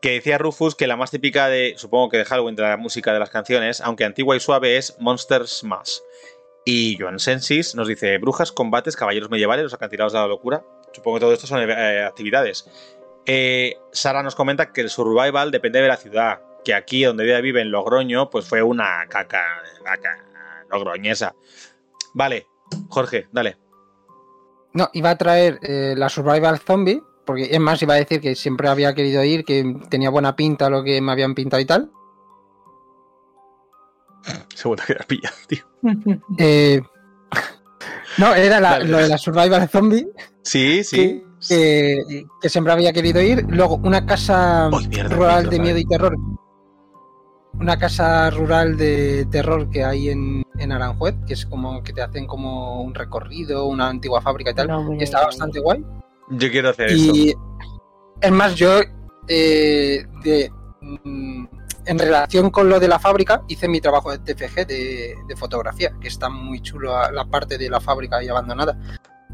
[0.00, 3.12] Que decía Rufus que la más típica de, supongo que de Halloween, de la música
[3.12, 5.98] de las canciones, aunque antigua y suave, es Monsters Mash.
[6.64, 10.64] Y Joan Sensis nos dice: Brujas, combates, caballeros medievales, los acantilados de la locura.
[10.92, 12.66] Supongo que todo esto son eh, actividades.
[13.26, 16.40] Eh, Sara nos comenta que el survival depende de la ciudad.
[16.64, 20.24] Que aquí, donde ella vive, en Logroño, pues fue una caca, caca
[20.70, 21.34] logroñesa.
[22.14, 22.46] Vale,
[22.88, 23.56] Jorge, dale.
[24.72, 28.34] No, iba a traer eh, la Survival Zombie, porque es más, iba a decir que
[28.34, 31.90] siempre había querido ir, que tenía buena pinta lo que me habían pintado y tal.
[34.54, 35.64] Seguro que la pilla, tío.
[36.38, 36.80] Eh,
[38.18, 40.08] no, era la- lo de la Survival Zombie,
[40.42, 40.96] Sí, sí.
[41.48, 43.46] que, que- que siempre había querido ir.
[43.48, 46.16] Luego, una casa mierda, rural micro, de miedo y terror.
[47.54, 52.02] Una casa rural de terror que hay en, en Aranjuez, que es como que te
[52.02, 54.68] hacen como un recorrido, una antigua fábrica y tal.
[54.68, 55.84] No y a está bastante guay.
[56.30, 57.12] Yo quiero hacer eso.
[57.14, 57.34] Y
[58.20, 58.80] es más, yo
[59.28, 60.50] eh, de,
[60.80, 61.44] mm,
[61.86, 65.92] en relación con lo de la fábrica hice mi trabajo de TFG de, de fotografía,
[66.00, 68.78] que está muy chulo la parte de la fábrica ahí abandonada.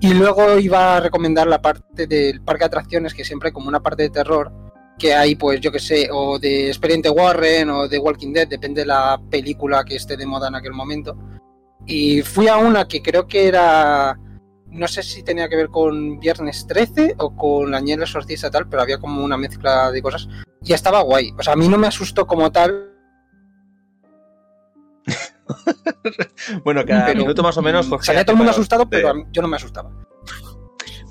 [0.00, 3.68] Y luego iba a recomendar la parte del parque de atracciones, que siempre hay como
[3.68, 4.52] una parte de terror,
[4.98, 8.82] que hay pues yo que sé, o de Expediente Warren o de Walking Dead, depende
[8.82, 11.16] de la película que esté de moda en aquel momento.
[11.86, 14.18] Y fui a una que creo que era
[14.76, 18.68] no sé si tenía que ver con Viernes 13 o con La Niebla Exorcista tal,
[18.68, 20.28] pero había como una mezcla de cosas.
[20.62, 21.32] Y estaba guay.
[21.38, 22.92] O sea, a mí no me asustó como tal.
[26.64, 27.86] Bueno, cada pero, minuto más o menos.
[27.86, 29.90] mm, Jorge salía todo el mundo asustado, de- pero yo no me asustaba.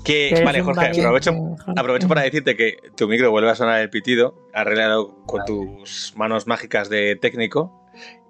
[0.04, 1.72] Que, vale, Jorge, valiente, aprovecho, Jorge.
[1.76, 6.46] aprovecho para decirte que tu micro vuelve a sonar el pitido, arreglado con tus manos
[6.46, 7.82] mágicas de técnico.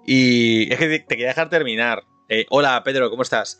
[0.05, 2.03] Y es que te te quería dejar terminar.
[2.29, 3.59] Eh, hola, Pedro, ¿cómo estás?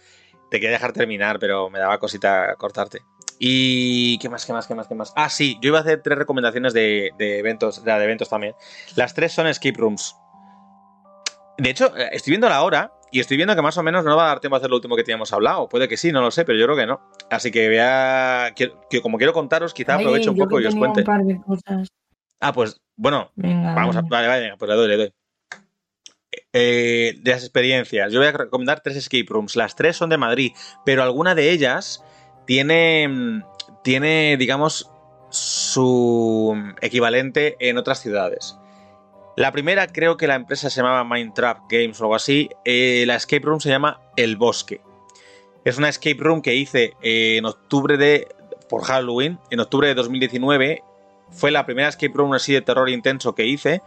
[0.49, 3.01] Te quería dejar terminar, pero me daba cosita cortarte.
[3.39, 4.17] Y.
[4.19, 5.13] ¿Qué más, qué más, qué más, qué más?
[5.15, 8.53] Ah, sí, yo iba a hacer tres recomendaciones de, de eventos, de, de eventos también.
[8.95, 10.15] Las tres son escape rooms.
[11.57, 14.15] De hecho, eh, estoy viendo la hora y estoy viendo que más o menos no
[14.15, 15.67] va a dar tiempo a hacer lo último que teníamos hablado.
[15.69, 17.01] Puede que sí, no lo sé, pero yo creo que no.
[17.29, 18.53] Así que voy a.
[18.55, 21.01] quiero- que como quiero contaros, quizá Ay, aprovecho un poco y os cuente.
[21.01, 21.87] un par de cosas.
[22.39, 24.01] Ah, pues bueno, Venga, vamos a.
[24.01, 25.13] Vale, vale, pues le doy, le doy.
[26.53, 29.55] Eh, de las experiencias, yo voy a recomendar tres escape rooms.
[29.55, 30.53] Las tres son de Madrid,
[30.85, 32.03] pero alguna de ellas
[32.45, 33.43] tiene, mm,
[33.83, 34.91] tiene digamos,
[35.29, 38.57] su equivalente en otras ciudades.
[39.35, 42.49] La primera, creo que la empresa se llamaba Mindtrap Games o algo así.
[42.65, 44.81] eh, la escape room se llama El Bosque.
[45.63, 48.27] Es una escape room que hice en octubre de.
[48.69, 50.81] por Halloween, en octubre de 2019.
[51.29, 53.81] Fue la primera escape room así de terror intenso que hice.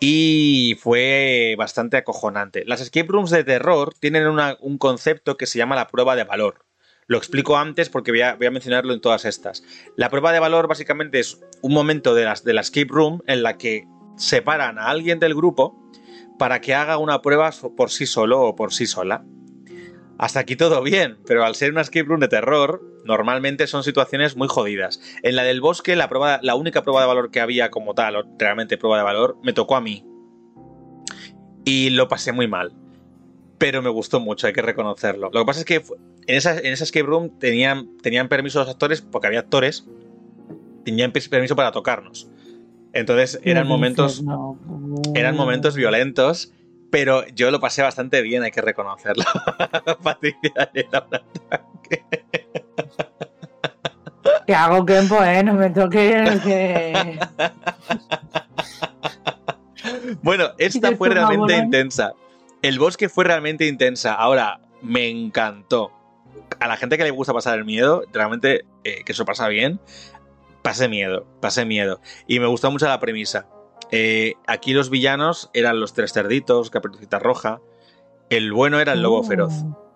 [0.00, 2.64] Y fue bastante acojonante.
[2.66, 6.64] Las escape rooms de terror tienen un concepto que se llama la prueba de valor.
[7.06, 9.62] Lo explico antes porque voy a, mencionarlo en todas estas.
[9.96, 13.58] La prueba de valor básicamente es un momento de, de la escape room en la
[13.58, 13.84] que
[14.16, 15.76] separan a alguien del grupo
[16.38, 19.24] para que haga una prueba por sí solo o por sí sola.
[20.20, 24.36] Hasta aquí todo bien, pero al ser una escape room de terror, normalmente son situaciones
[24.36, 25.00] muy jodidas.
[25.22, 28.16] En la del bosque, la, prueba, la única prueba de valor que había como tal,
[28.16, 30.04] o realmente prueba de valor, me tocó a mí.
[31.64, 32.74] Y lo pasé muy mal.
[33.56, 35.30] Pero me gustó mucho, hay que reconocerlo.
[35.32, 38.68] Lo que pasa es que en esa, en esa escape room tenían, tenían permiso los
[38.68, 39.86] actores, porque había actores,
[40.84, 42.28] tenían permiso para tocarnos.
[42.92, 44.22] Entonces eran ¿Qué momentos
[45.14, 46.52] eran momentos violentos,
[46.90, 49.24] pero yo lo pasé bastante bien, hay que reconocerlo.
[50.02, 52.04] Patricia era un ataque.
[54.46, 56.40] Que hago tiempo, eh, no me toque.
[56.44, 57.18] que-
[60.22, 62.12] Bueno, esta fue realmente intensa.
[62.62, 64.14] El bosque fue realmente intensa.
[64.14, 65.92] Ahora, me encantó.
[66.58, 69.80] A la gente que le gusta pasar el miedo, realmente eh, que eso pasa bien,
[70.62, 72.00] pasé miedo, pasé miedo.
[72.26, 73.46] Y me gustó mucho la premisa.
[73.92, 77.60] Eh, aquí los villanos eran los tres cerditos, Caperucita Roja.
[78.28, 79.24] El bueno era el lobo Oh.
[79.24, 79.52] feroz,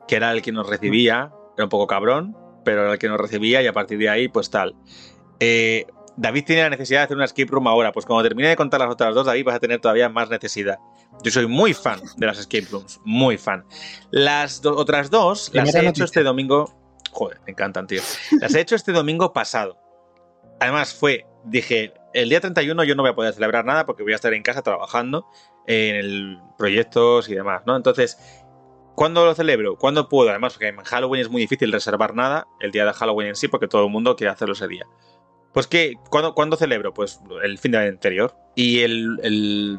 [0.08, 1.32] que era el que nos recibía.
[1.56, 4.28] Era un poco cabrón, pero era el que nos recibía y a partir de ahí,
[4.28, 4.74] pues tal.
[5.40, 5.86] Eh,
[6.16, 7.92] David tiene la necesidad de hacer una escape room ahora.
[7.92, 10.78] Pues cuando termine de contar las otras dos, David vas a tener todavía más necesidad.
[11.22, 13.64] Yo soy muy fan de las escape rooms, muy fan.
[14.10, 16.72] Las do- otras dos las he hecho este domingo.
[17.12, 18.02] Joder, me encantan, tío.
[18.40, 19.76] Las he hecho este domingo pasado.
[20.60, 24.12] Además, fue, dije, el día 31 yo no voy a poder celebrar nada porque voy
[24.12, 25.26] a estar en casa trabajando
[25.66, 27.76] en el proyectos y demás, ¿no?
[27.76, 28.18] Entonces,
[28.94, 29.76] ¿cuándo lo celebro?
[29.76, 30.30] ¿Cuándo puedo?
[30.30, 33.48] Además, porque en Halloween es muy difícil reservar nada, el día de Halloween en sí,
[33.48, 34.86] porque todo el mundo quiere hacerlo ese día.
[35.52, 36.92] Pues que, ¿cuándo, cuándo celebro?
[36.92, 38.34] Pues el fin de anterior.
[38.56, 39.78] Y el, el-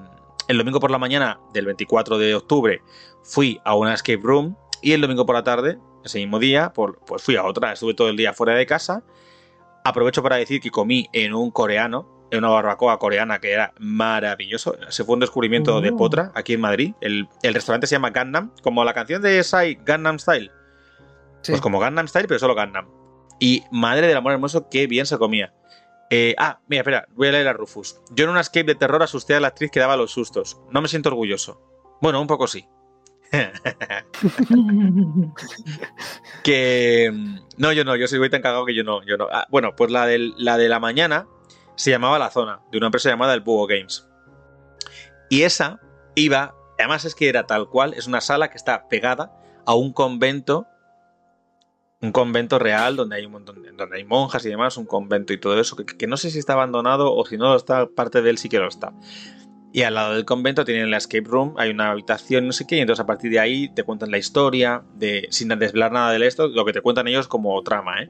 [0.58, 2.82] domingo por la mañana del 24 de octubre
[3.24, 7.24] fui a una escape room y el domingo por la tarde, ese mismo día, pues
[7.24, 7.74] fui a otra.
[7.74, 9.04] Estuve todo el día fuera de casa.
[9.86, 14.76] Aprovecho para decir que comí en un coreano, en una barbacoa coreana que era maravilloso.
[14.90, 15.96] Se fue un descubrimiento de Oh.
[15.96, 16.94] Potra aquí en Madrid.
[17.02, 20.52] El, el restaurante se llama Gangnam, como la canción de Psy, Gangnam Style.
[21.44, 21.52] Sí.
[21.52, 22.88] Pues como Gangnam Style, pero solo Gangnam.
[23.40, 25.54] Y madre del amor hermoso, qué bien se comía.
[26.10, 28.02] Eh, ah, mira, espera, voy a leer a Rufus.
[28.12, 30.60] Yo en una escape de terror asusté a la actriz que daba los sustos.
[30.72, 31.62] No me siento orgulloso.
[32.02, 32.68] Bueno, un poco sí.
[36.44, 37.12] que.
[37.14, 39.04] mm, No, yo no, yo soy tan cagado que yo no.
[39.04, 39.28] Yo no.
[39.32, 40.08] Ah, bueno, pues la,
[40.38, 41.28] la de la mañana
[41.76, 44.08] se llamaba La Zona, de una empresa llamada El Búho Games.
[45.30, 45.80] Y esa
[46.16, 46.54] iba.
[46.78, 49.32] Además, es que era tal cual, es una sala que está pegada
[49.66, 50.68] a un convento.
[52.02, 55.32] Un convento real donde hay un montón de- donde hay monjas y demás, un convento
[55.34, 57.88] y todo eso, que, que no sé si está abandonado o si no lo está,
[57.88, 58.92] parte de él sí que lo está.
[59.76, 62.78] Y al lado del convento tienen la escape room, hay una habitación, no sé qué,
[62.78, 66.26] y entonces a partir de ahí te cuentan la historia, de, sin desvelar nada de
[66.26, 68.10] esto, lo que te cuentan ellos como trama, ¿eh?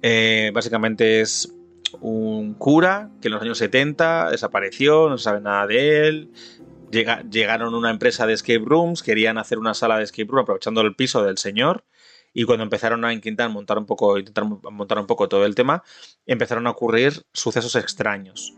[0.00, 1.52] Eh, básicamente es
[2.00, 6.30] un cura que en los años 70 desapareció, no se sabe nada de él.
[6.92, 10.82] Llega- llegaron una empresa de escape rooms, querían hacer una sala de escape room aprovechando
[10.82, 11.84] el piso del señor.
[12.32, 15.82] Y cuando empezaron a intentar montar un poco, intentar montar un poco todo el tema,
[16.26, 18.54] empezaron a ocurrir sucesos extraños.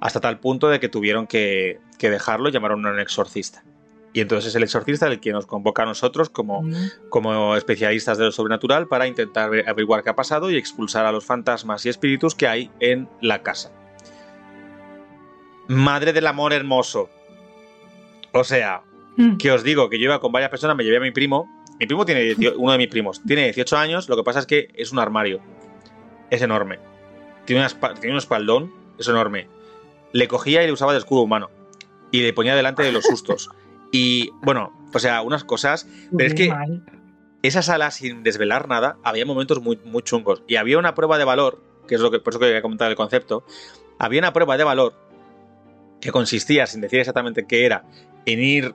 [0.00, 3.64] Hasta tal punto de que tuvieron que, que dejarlo, llamaron a un exorcista.
[4.12, 6.62] Y entonces es el exorcista el que nos convoca a nosotros como,
[7.10, 11.12] como especialistas de lo sobrenatural para intentar ver- averiguar qué ha pasado y expulsar a
[11.12, 13.72] los fantasmas y espíritus que hay en la casa.
[15.68, 17.10] Madre del amor hermoso.
[18.32, 18.82] O sea,
[19.38, 21.50] que os digo que yo iba con varias personas, me llevé a mi primo.
[21.80, 24.46] Mi primo tiene 18 uno de mis primos, tiene 18 años, lo que pasa es
[24.46, 25.40] que es un armario.
[26.30, 26.78] Es enorme.
[27.44, 29.48] Tiene, una tiene un espaldón, es enorme.
[30.12, 31.50] Le cogía y le usaba de escudo humano.
[32.10, 33.50] Y le ponía delante de los sustos.
[33.92, 35.88] Y bueno, o sea, unas cosas.
[36.16, 36.52] Pero es que
[37.42, 40.42] esa sala, sin desvelar nada, había momentos muy, muy chungos.
[40.46, 42.90] Y había una prueba de valor, que es lo que, por eso que quería comentar
[42.90, 43.44] el concepto.
[43.98, 44.94] Había una prueba de valor
[46.00, 47.84] que consistía, sin decir exactamente qué era,
[48.26, 48.74] en ir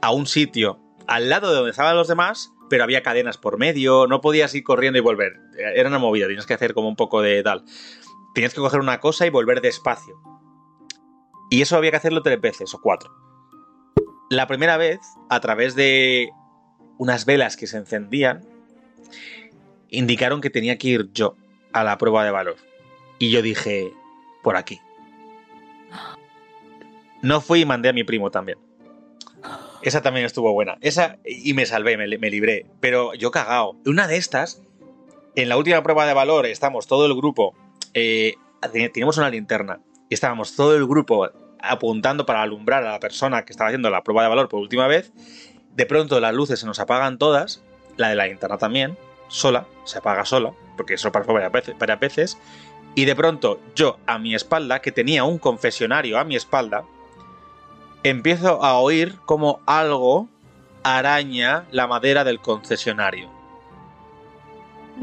[0.00, 0.78] a un sitio
[1.08, 4.62] al lado de donde estaban los demás, pero había cadenas por medio, no podías ir
[4.62, 5.32] corriendo y volver.
[5.74, 7.64] Era una movida, tenías que hacer como un poco de tal.
[8.34, 10.20] Tenías que coger una cosa y volver despacio.
[11.50, 13.10] Y eso había que hacerlo tres veces o cuatro.
[14.30, 16.30] La primera vez, a través de
[16.98, 18.44] unas velas que se encendían,
[19.88, 21.36] indicaron que tenía que ir yo
[21.72, 22.56] a la prueba de valor.
[23.18, 23.92] Y yo dije,
[24.42, 24.80] por aquí.
[27.22, 28.58] No fui y mandé a mi primo también.
[29.82, 30.76] Esa también estuvo buena.
[30.80, 32.66] Esa, y me salvé, me, libré.
[32.80, 33.76] Pero yo cagao.
[33.86, 34.62] Una de estas,
[35.36, 37.54] en la última prueba de valor, estamos todo el grupo.
[37.94, 38.34] eh,
[38.92, 39.80] teníamos una linterna.
[40.08, 41.28] Y estábamos todo el grupo
[41.60, 44.86] apuntando para alumbrar a la persona que estaba haciendo la prueba de valor por última
[44.86, 45.12] vez.
[45.74, 47.62] De pronto las luces se nos apagan todas.
[47.96, 48.96] La de la linterna también.
[49.28, 49.66] Sola.
[49.84, 50.52] Se apaga sola.
[50.76, 51.76] Porque eso pasó varias veces.
[51.78, 52.00] Varias
[52.98, 56.84] y de pronto yo a mi espalda, que tenía un confesionario a mi espalda,
[58.02, 60.28] empiezo a oír como algo
[60.82, 63.37] araña la madera del concesionario.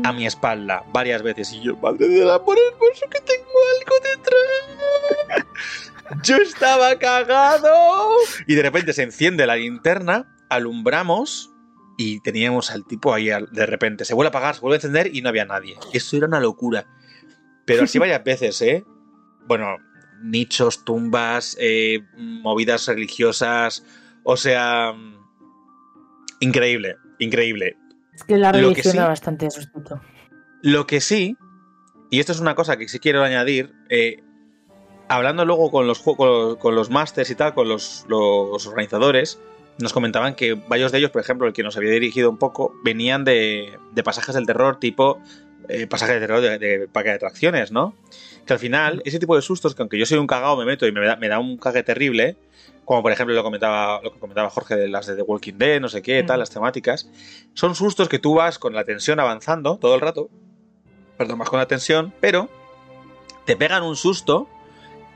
[0.04, 1.52] A mi espalda, varias veces.
[1.54, 5.46] Y yo, madre del amor hermoso, que tengo algo detrás.
[6.24, 7.72] Yo estaba cagado.
[8.48, 11.52] Y de repente se enciende la linterna, alumbramos
[11.98, 14.06] y teníamos al tipo ahí de repente.
[14.06, 15.78] Se vuelve a apagar, se vuelve a encender y no había nadie.
[15.94, 16.86] Esto era una locura.
[17.66, 18.86] Pero así varias veces, ¿eh?
[19.48, 19.78] Bueno,
[20.22, 23.84] nichos, tumbas, eh, movidas religiosas.
[24.24, 24.94] O sea.
[24.94, 25.16] mm,
[26.42, 27.78] Increíble, increíble.
[28.16, 29.48] Es que la Lo que religión sí- da bastante.
[30.62, 31.36] Lo que sí,
[32.10, 34.24] y esto es una cosa que sí quiero añadir, eh,
[35.08, 39.40] hablando luego con los, con, con los masters y tal, con los, los, organizadores,
[39.80, 42.74] nos comentaban que varios de ellos, por ejemplo, el que nos había dirigido un poco,
[42.84, 45.20] venían de, de pasajes del terror tipo
[45.68, 47.96] eh, pasajes de terror de, de parque de atracciones, ¿no?
[48.46, 50.86] Que al final, ese tipo de sustos, que aunque yo soy un cagado, me meto
[50.88, 52.38] y me da, me da un cague terrible,
[52.86, 55.82] como por ejemplo lo comentaba, lo que comentaba Jorge de las de The Walking Dead,
[55.82, 57.10] no sé qué, tal, las temáticas,
[57.54, 60.30] son sustos que tú vas con la tensión avanzando todo el rato,
[61.18, 62.50] perdón, más con la tensión, pero
[63.46, 64.48] te pegan un susto.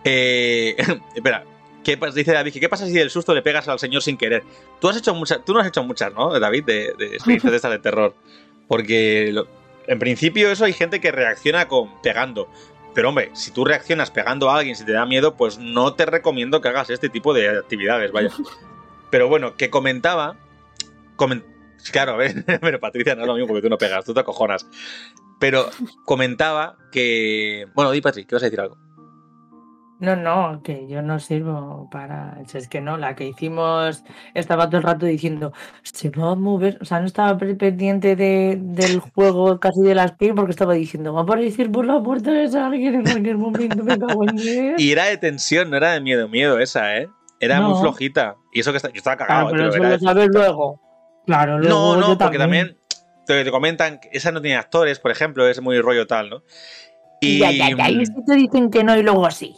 [0.03, 0.75] Eh,
[1.15, 1.45] espera,
[1.83, 4.43] ¿qué, dice David, ¿qué pasa si del susto le pegas al señor sin querer?
[4.79, 7.55] Tú has hecho muchas, tú no has hecho muchas, ¿no, David, de, de experiencias de
[7.55, 8.15] estas de terror.
[8.67, 9.47] Porque lo,
[9.87, 12.47] en principio eso hay gente que reacciona con pegando.
[12.93, 16.05] Pero hombre, si tú reaccionas pegando a alguien si te da miedo, pues no te
[16.05, 18.29] recomiendo que hagas este tipo de actividades, vaya.
[19.09, 20.37] Pero bueno, que comentaba...
[21.91, 24.19] claro, a ver, pero Patricia no es lo mismo porque tú no pegas, tú te
[24.19, 24.67] acojonas.
[25.39, 25.69] Pero
[26.05, 27.65] comentaba que...
[27.73, 28.77] Bueno, di Patrick, ¿qué vas a decir algo?
[29.99, 32.37] No, no, que yo no sirvo para.
[32.53, 35.51] Es que no, la que hicimos estaba todo el rato diciendo,
[35.83, 36.77] se va a mover.
[36.81, 41.13] O sea, no estaba pendiente de, del juego casi de las pies porque estaba diciendo,
[41.13, 44.91] va a aparecer por la puerta de alguien en cualquier momento, me cago en Y
[44.91, 47.09] era de tensión, no era de miedo, miedo esa, ¿eh?
[47.41, 48.35] Era muy flojita.
[48.53, 49.49] Y eso que está, yo estaba cagado.
[49.49, 50.81] Claro, pero eso lo sabes luego.
[51.25, 51.97] Claro, luego.
[51.97, 52.77] No, no, porque también,
[53.25, 56.43] te, te, comentan que esa no tiene actores, por ejemplo, es muy rollo tal, ¿no?
[57.19, 57.39] Y.
[57.39, 57.89] Ya, ya, ya.
[57.89, 59.55] Y si te dicen que no y luego sí.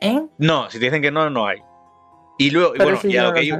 [0.00, 0.22] ¿Eh?
[0.38, 1.58] No, si te dicen que no, no hay.
[2.38, 3.56] Y luego, y bueno, y a lo que yo.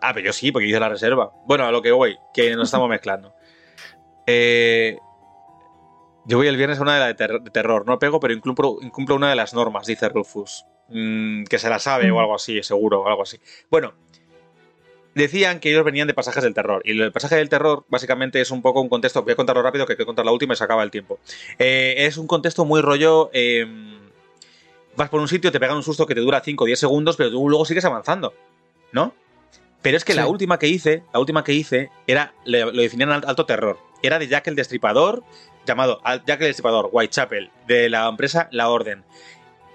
[0.00, 1.32] Ah, pero yo sí, porque hice la reserva.
[1.46, 3.34] Bueno, a lo que voy, que nos estamos mezclando.
[4.26, 4.98] Eh,
[6.26, 7.86] yo voy el viernes a una de la de, ter de terror.
[7.86, 10.66] No pego, pero incumplo, incumplo, una de las normas, dice Rufus.
[10.90, 12.14] Mm, que se la sabe mm.
[12.14, 13.38] o algo así, seguro, o algo así.
[13.70, 13.94] Bueno,
[15.14, 16.82] decían que ellos venían de pasajes del terror.
[16.84, 19.22] Y el pasaje del terror, básicamente, es un poco un contexto.
[19.22, 21.18] Voy a contarlo rápido, que hay que contar la última y se acaba el tiempo.
[21.58, 23.30] Eh, es un contexto muy rollo.
[23.32, 23.66] Eh,
[24.98, 27.16] vas por un sitio, te pegan un susto que te dura 5 o 10 segundos,
[27.16, 28.34] pero tú luego sigues avanzando,
[28.92, 29.14] ¿no?
[29.80, 30.18] Pero es que sí.
[30.18, 33.78] la última que hice, la última que hice, era, lo definían alto terror.
[34.02, 35.22] Era de Jack el Destripador,
[35.64, 39.04] llamado Jack el Destripador, Whitechapel, de la empresa La Orden.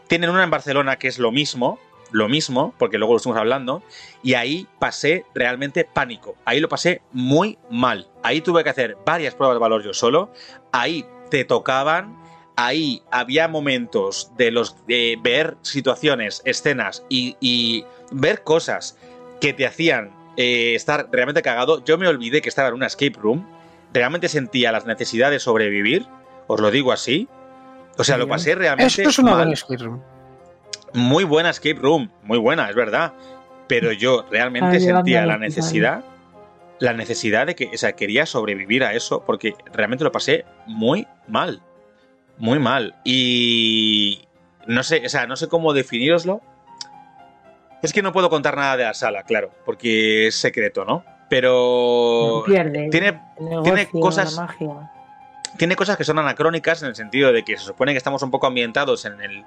[0.08, 1.80] Tienen una en Barcelona que es lo mismo,
[2.12, 3.82] lo mismo, porque luego lo estuvimos hablando,
[4.22, 6.36] y ahí pasé realmente pánico.
[6.44, 8.10] Ahí lo pasé muy mal.
[8.24, 10.34] Ahí tuve que hacer varias pruebas de valor yo solo.
[10.74, 12.23] Ahí te tocaban,
[12.56, 18.98] ahí había momentos de los de ver situaciones, escenas y, y ver cosas
[19.42, 21.84] que te hacían eh, estar realmente cagado.
[21.84, 23.46] Yo me olvidé que estaba en una escape room.
[23.94, 26.06] Realmente sentía las necesidades de sobrevivir.
[26.48, 27.28] Os lo digo así.
[27.98, 28.88] O sea, lo pasé realmente.
[28.88, 30.02] Esto es una buena escape room.
[30.94, 33.14] Muy buena escape room, muy buena, es verdad.
[33.68, 36.04] Pero yo realmente sentía la necesidad.
[36.80, 41.08] La necesidad de que, o sea, quería sobrevivir a eso porque realmente lo pasé muy
[41.28, 41.62] mal
[42.38, 42.96] muy mal.
[43.04, 44.28] Y
[44.68, 46.42] no sé, o sea, no sé cómo definiroslo.
[47.82, 51.04] Es que no puedo contar nada de la sala, claro, porque es secreto, ¿no?
[51.30, 54.40] Pero pierde, tiene, negocio, tiene cosas
[55.58, 58.32] tiene cosas que son anacrónicas en el sentido de que se supone que estamos un
[58.32, 59.46] poco ambientados en el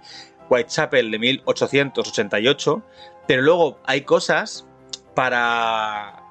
[0.49, 2.83] Whitechapel de 1888,
[3.27, 4.67] pero luego hay cosas
[5.15, 6.26] para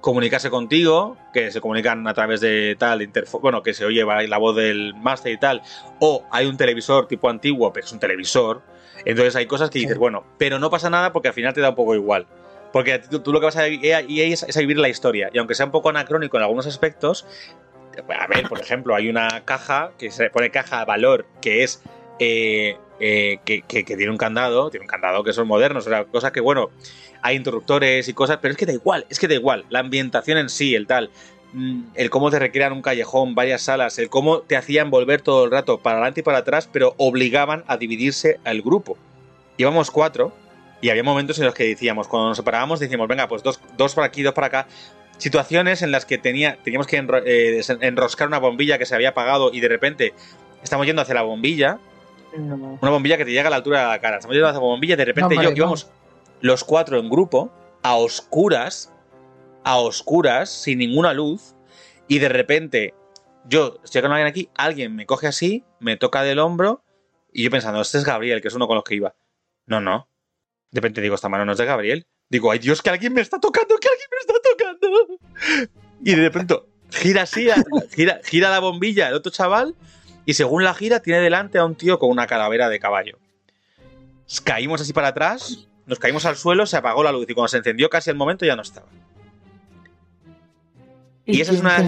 [0.00, 4.56] comunicarse contigo, que se comunican a través de tal, bueno, que se oye la voz
[4.56, 5.62] del máster y tal,
[5.98, 8.62] o hay un televisor tipo antiguo, pero es un televisor,
[9.04, 9.98] entonces hay cosas que dices, sí.
[9.98, 12.26] bueno, pero no pasa nada porque al final te da un poco igual.
[12.72, 15.38] Porque tú, tú lo que vas a vivir es, es a vivir la historia, y
[15.38, 17.26] aunque sea un poco anacrónico en algunos aspectos,
[18.08, 21.82] a ver, por ejemplo, hay una caja que se pone caja valor, que es
[22.18, 26.32] eh, eh, que, tiene un candado, tiene un candado que son modernos, o sea, cosas
[26.32, 26.70] que, bueno,
[27.22, 30.38] hay interruptores y cosas, pero es que da igual, es que da igual, la ambientación
[30.38, 31.10] en sí, el tal,
[31.52, 35.44] mm, el cómo te recrean un callejón, varias salas, el cómo te hacían volver todo
[35.44, 38.96] el rato para adelante y para atrás, pero obligaban a dividirse al grupo.
[39.56, 40.32] Íbamos cuatro
[40.80, 43.94] y había momentos en los que decíamos, cuando nos separábamos, decíamos, venga, pues dos, dos
[43.94, 44.66] para aquí, dos para acá.
[45.18, 49.52] Situaciones en las que tenía, teníamos que eh, enroscar una bombilla que se había apagado
[49.52, 50.14] y de repente
[50.62, 51.78] estamos yendo hacia la bombilla.
[52.36, 52.78] No.
[52.80, 54.16] Una bombilla que te llega a la altura de la cara.
[54.16, 55.90] Estamos yendo hacia la bombilla y de repente no, yo, íbamos
[56.40, 57.52] los cuatro en grupo,
[57.82, 58.92] a oscuras,
[59.64, 61.54] a oscuras, sin ninguna luz,
[62.06, 62.94] y de repente
[63.46, 66.82] yo estoy con alguien aquí, alguien me coge así, me toca del hombro,
[67.32, 69.14] y yo pensando, este es Gabriel, que es uno con los que iba.
[69.66, 70.08] No, no.
[70.70, 72.06] De repente digo, esta mano no es de Gabriel.
[72.28, 75.18] Digo, ay Dios, que alguien me está tocando, que alguien me está tocando.
[76.04, 77.48] Y de pronto gira así,
[77.90, 79.74] gira, gira la bombilla el otro chaval,
[80.28, 83.16] y según la gira tiene delante a un tío con una calavera de caballo.
[84.44, 87.56] Caímos así para atrás, nos caímos al suelo, se apagó la luz y cuando se
[87.56, 88.88] encendió casi al momento ya no estaba.
[91.24, 91.78] Y, y esa es una.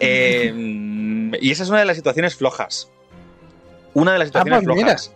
[0.00, 2.90] Eh, y esa es una de las situaciones flojas.
[3.92, 4.88] una de las situaciones pues mira.
[4.88, 5.12] flojas.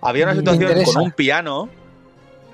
[0.00, 1.68] Había una situación con un piano,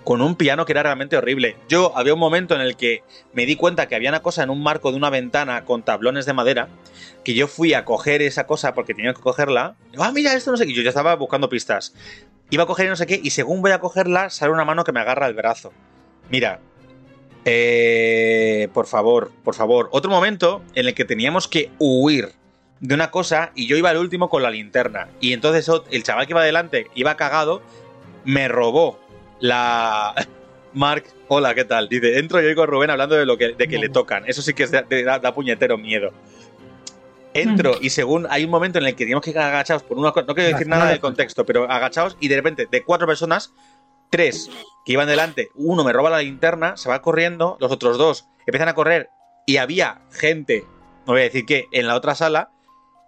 [0.04, 1.56] con un piano que era realmente horrible.
[1.68, 3.02] Yo había un momento en el que
[3.32, 6.26] me di cuenta que había una cosa en un marco de una ventana con tablones
[6.26, 6.68] de madera,
[7.24, 9.76] que yo fui a coger esa cosa porque tenía que cogerla.
[9.98, 10.74] Ah, mira, esto no sé qué.
[10.74, 11.94] Yo ya estaba buscando pistas.
[12.50, 14.92] Iba a coger no sé qué, y según voy a cogerla, sale una mano que
[14.92, 15.72] me agarra el brazo.
[16.30, 16.60] Mira,
[17.46, 19.88] eh, por favor, por favor.
[19.92, 22.32] Otro momento en el que teníamos que huir
[22.80, 25.08] de una cosa y yo iba al último con la linterna.
[25.20, 27.62] Y entonces el chaval que iba adelante iba cagado,
[28.24, 28.98] me robó
[29.40, 30.14] la...
[30.74, 31.88] Mark, hola, ¿qué tal?
[31.88, 34.24] Dice, entro y oigo a Rubén hablando de lo que, de que le tocan.
[34.26, 36.10] Eso sí que es de- de- da, da puñetero miedo.
[37.32, 40.12] Entro y según hay un momento en el que teníamos que ir agachados por una
[40.12, 43.06] cosa, no quiero decir nada del de- contexto, pero agachados y de repente de cuatro
[43.08, 43.52] personas,
[44.10, 44.50] tres
[44.84, 48.68] que iban delante, uno me roba la linterna, se va corriendo, los otros dos empiezan
[48.68, 49.10] a correr
[49.46, 50.64] y había gente,
[51.06, 52.50] no voy a decir qué, en la otra sala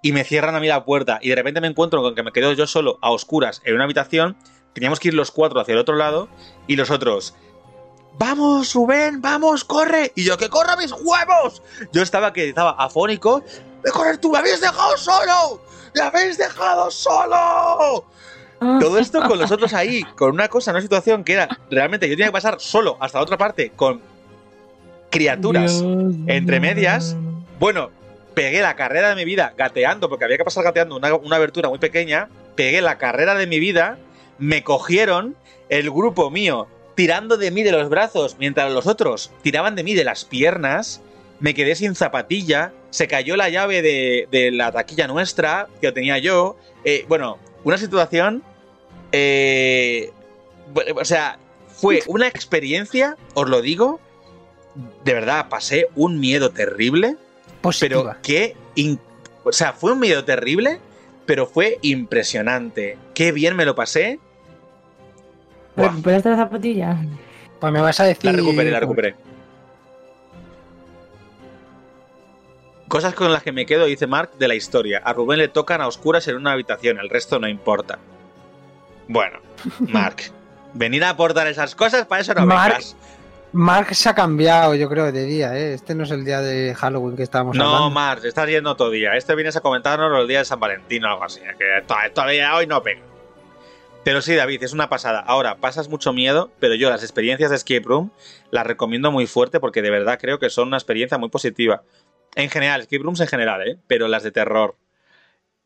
[0.02, 2.32] y me cierran a mí la puerta y de repente me encuentro con que me
[2.32, 4.36] quedo yo solo a oscuras en una habitación,
[4.76, 6.28] teníamos que ir los cuatro hacia el otro lado
[6.66, 7.34] y los otros...
[8.18, 9.22] ¡Vamos, Rubén!
[9.22, 10.12] ¡Vamos, corre!
[10.14, 11.62] Y yo, ¡que corra mis huevos!
[11.92, 13.42] Yo estaba que estaba afónico.
[13.82, 14.32] ¡De correr tú!
[14.32, 15.62] ¡Me habéis dejado solo!
[15.94, 18.04] ¡Me habéis dejado solo!
[18.58, 22.14] Todo esto con los otros ahí, con una cosa, una situación que era realmente yo
[22.14, 24.00] tenía que pasar solo hasta la otra parte con
[25.10, 25.82] criaturas
[26.26, 27.16] entre medias.
[27.58, 27.90] Bueno,
[28.34, 31.70] pegué la carrera de mi vida gateando, porque había que pasar gateando una, una abertura
[31.70, 32.28] muy pequeña.
[32.54, 33.98] Pegué la carrera de mi vida,
[34.38, 35.36] me cogieron
[35.68, 39.94] el grupo mío tirando de mí de los brazos, mientras los otros tiraban de mí
[39.94, 41.00] de las piernas.
[41.40, 45.92] Me quedé sin zapatilla, se cayó la llave de, de la taquilla nuestra, que lo
[45.92, 46.56] tenía yo.
[46.84, 48.42] Eh, bueno, una situación.
[49.12, 50.10] eh,
[50.94, 54.00] o sea, fue una experiencia, os lo digo.
[55.04, 57.16] De verdad, pasé un miedo terrible.
[57.80, 58.18] Pero Positiva.
[58.22, 58.56] qué.
[59.44, 60.78] o sea, fue un miedo terrible,
[61.26, 62.96] pero fue impresionante.
[63.14, 64.20] Qué bien me lo pasé.
[65.76, 66.96] ¿Recuperaste la zapatilla?
[67.60, 68.24] Pues me vas a decir.
[68.24, 69.14] la recuperé, la recuperé.
[72.88, 75.02] Cosas con las que me quedo, dice Mark, de la historia.
[75.04, 77.98] A Rubén le tocan a oscuras en una habitación, el resto no importa.
[79.08, 79.40] Bueno,
[79.80, 80.16] Mark,
[80.72, 82.96] venir a aportar esas cosas, para eso no Mark, vengas.
[83.52, 85.74] Mark se ha cambiado, yo creo, de día, ¿eh?
[85.74, 87.90] Este no es el día de Halloween que estábamos No, hablando.
[87.90, 89.16] Mark, estás yendo todo día.
[89.16, 91.40] Este vienes a comentarnos los días de San Valentín o algo así.
[91.40, 93.00] Que to- todavía hoy no pega.
[94.06, 95.18] Pero sí, David, es una pasada.
[95.18, 98.12] Ahora, pasas mucho miedo, pero yo las experiencias de Escape Room
[98.52, 101.82] las recomiendo muy fuerte porque de verdad creo que son una experiencia muy positiva.
[102.36, 103.80] En general, Escape Rooms en general, ¿eh?
[103.88, 104.76] Pero las de terror,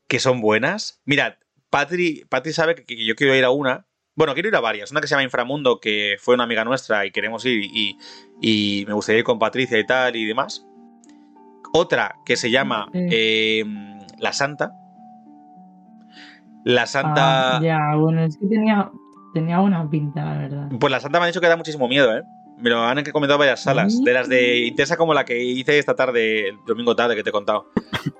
[0.09, 1.03] que son buenas.
[1.05, 1.35] Mirad,
[1.69, 3.85] Patri, Patri sabe que, que yo quiero ir a una.
[4.15, 4.91] Bueno, quiero ir a varias.
[4.91, 7.99] Una que se llama Inframundo, que fue una amiga nuestra y queremos ir y,
[8.41, 10.65] y me gustaría ir con Patricia y tal y demás.
[11.75, 13.67] Otra que se llama eh,
[14.19, 14.80] La Santa.
[16.65, 17.57] La Santa.
[17.57, 18.91] Ah, ya, bueno, es que tenía,
[19.35, 20.69] tenía buena pinta, la verdad.
[20.79, 22.23] Pues la Santa me ha dicho que da muchísimo miedo, ¿eh?
[22.59, 23.97] Me lo han comentado varias salas.
[23.97, 24.05] ¿Sí?
[24.05, 27.31] De las de intensa como la que hice esta tarde, el domingo tarde que te
[27.31, 27.67] he contado.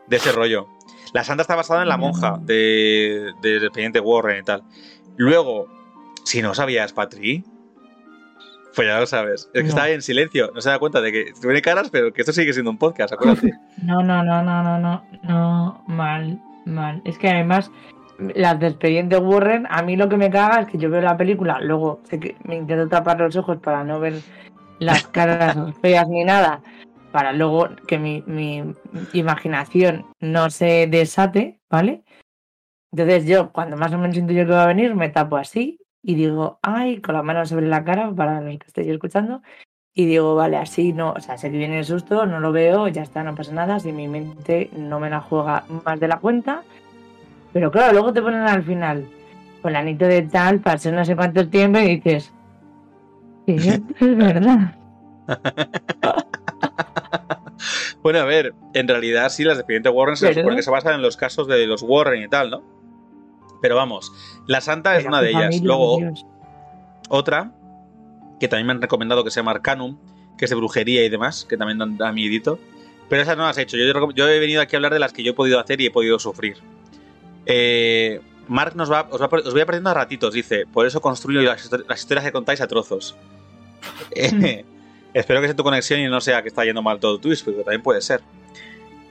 [0.09, 0.67] De ese rollo.
[1.13, 4.63] La Santa está basada en la monja de- del expediente Warren y tal.
[5.17, 5.67] Luego,
[6.25, 7.45] si no sabías, Patri,
[8.75, 9.51] pues ya lo sabes.
[9.53, 9.69] Es que No.
[9.69, 12.53] está en silencio, no se da cuenta de que tiene caras, pero que esto sigue
[12.53, 13.53] siendo un podcast, acuérdate.
[13.83, 17.03] No, no, no, no, no, no, no, mal, mal.
[17.05, 17.71] Es que además,
[18.35, 21.17] las de Expediente Warren, a mí lo que me caga es que yo veo la
[21.17, 22.03] película, luego
[22.45, 24.15] me intento tapar los ojos para no ver
[24.79, 26.63] las caras feas ni nada,
[27.13, 28.75] para luego que mi, mi
[29.13, 32.05] imaginación no se desate, ¿vale?
[32.93, 35.79] Entonces yo, cuando más o menos siento yo que va a venir, me tapo así
[36.03, 39.43] y digo, ay, con la mano sobre la cara para los que estéis escuchando,
[39.95, 42.89] y digo, vale, así no, o sea, sé que viene el susto, no lo veo,
[42.89, 46.19] ya está, no pasa nada, si mi mente no me la juega más de la
[46.19, 46.63] cuenta.
[47.53, 49.07] Pero claro, luego te ponen al final,
[49.63, 52.33] con la anito de tal, pasó no sé cuánto tiempo y dices,
[53.47, 54.75] es verdad.
[58.03, 60.95] Bueno, a ver, en realidad sí, las de expediente Warren se supone que se basan
[60.95, 62.63] en los casos de los Warren y tal, ¿no?
[63.61, 64.11] Pero vamos,
[64.47, 65.43] la Santa es una de ellas.
[65.57, 66.25] familia, Luego, Dios.
[67.11, 67.53] Otra,
[68.41, 69.99] que también me han recomendado que se llama Arcanum,
[70.39, 72.59] que es de brujería y demás, que también da- da miedito.
[73.11, 73.77] Pero esas no las he hecho.
[73.77, 75.87] Yo, yo he venido aquí a hablar de las que yo he podido hacer y
[75.87, 76.57] he podido sufrir.
[77.53, 80.65] Eh, Mark nos va, os, va, os voy aprendiendo a ratitos, dice.
[80.73, 83.15] Por eso construyo las, histori- las historias que contáis a trozos.
[84.13, 84.65] Eh,
[85.15, 87.61] espero que sea tu conexión y no sea que está yendo mal todo Twitch, porque
[87.63, 88.21] también puede ser.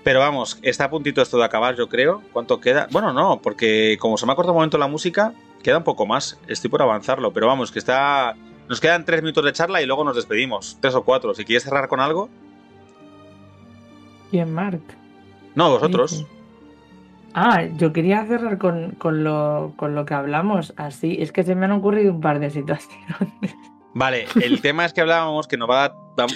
[0.04, 2.22] Pero vamos, está a puntito esto de acabar, yo creo.
[2.32, 2.88] ¿Cuánto queda?
[2.92, 5.34] Bueno, no, porque como se me ha cortado un momento la música,
[5.64, 6.40] queda un poco más.
[6.48, 8.36] Estoy por avanzarlo, pero vamos, que está.
[8.68, 10.78] Nos quedan tres minutos de charla y luego nos despedimos.
[10.80, 11.34] Tres o cuatro.
[11.34, 12.30] Si quieres cerrar con algo.
[14.32, 14.82] ¿Quién, Mark?
[15.56, 16.26] No, vosotros.
[17.34, 20.74] Ah, yo quería cerrar con, con lo, con lo que hablamos.
[20.78, 23.56] Así, es que se me han ocurrido un par de situaciones.
[23.94, 25.94] Vale, el tema es que hablábamos que nos va a,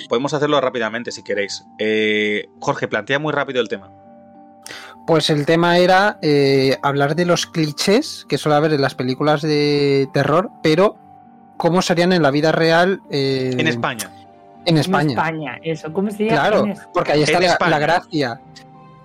[0.10, 1.66] podemos hacerlo rápidamente si queréis.
[1.80, 3.92] Eh, Jorge, plantea muy rápido el tema.
[5.06, 9.42] Pues el tema era eh, hablar de los clichés que suele haber en las películas
[9.42, 10.98] de terror, pero
[11.58, 14.10] cómo serían en la vida real eh, En España.
[14.66, 15.12] En En España.
[15.12, 15.92] España, eso.
[15.92, 16.50] ¿Cómo se llama?
[16.50, 17.72] Claro, porque ahí está España.
[17.72, 18.42] la gracia.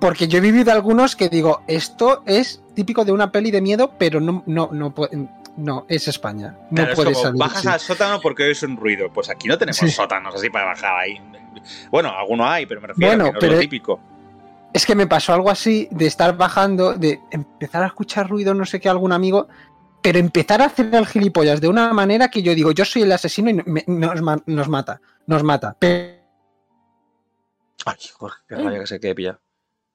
[0.01, 3.93] Porque yo he vivido algunos que digo, esto es típico de una peli de miedo,
[3.99, 6.57] pero no, no, no, puede- no es España.
[6.71, 7.41] No Claro, es puede como, salir.
[7.41, 7.69] bajas sí.
[7.69, 9.13] al sótano porque oís un ruido.
[9.13, 9.91] Pues aquí no tenemos Sí.
[9.91, 11.21] sótanos así para bajar ahí.
[11.91, 14.01] Bueno, alguno hay, pero me refiero Bueno, a que no es lo típico.
[14.73, 18.65] Es que me pasó algo así de estar bajando, de empezar a escuchar ruido, no
[18.67, 19.49] sé qué, algún amigo,
[20.03, 23.11] pero empezar a hacer el gilipollas de una manera que yo digo, yo soy el
[23.11, 25.75] asesino y me- nos, ma- nos mata, nos mata.
[25.79, 26.19] Pero,
[27.87, 29.41] Ay, Jorge, qué raya que se quede pillado.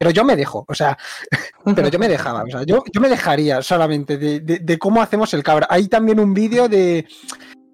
[0.03, 0.97] Pero yo me dejo, o sea,
[1.75, 5.01] pero yo me dejaba, o sea, yo, yo me dejaría solamente de, de- de cómo
[5.01, 5.65] hacemos el cabra.
[5.69, 7.07] Hay también un vídeo de,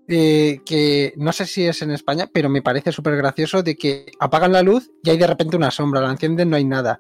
[0.08, 4.12] de que no sé si es en España, pero me parece súper gracioso de que
[4.20, 7.00] apagan la luz y hay de repente una sombra, la encienden, no hay nada.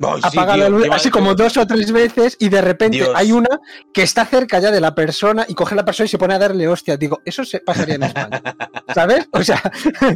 [0.00, 3.10] Sí, apaga tío, la luz así como dos o tres veces y de repente Dios.
[3.14, 3.60] hay una
[3.92, 6.34] que está cerca ya de la persona y coge a la persona y se pone
[6.34, 6.96] a darle hostia.
[6.96, 8.42] Digo, eso se pasaría en España.
[8.94, 9.28] ¿Sabes?
[9.32, 9.62] O sea,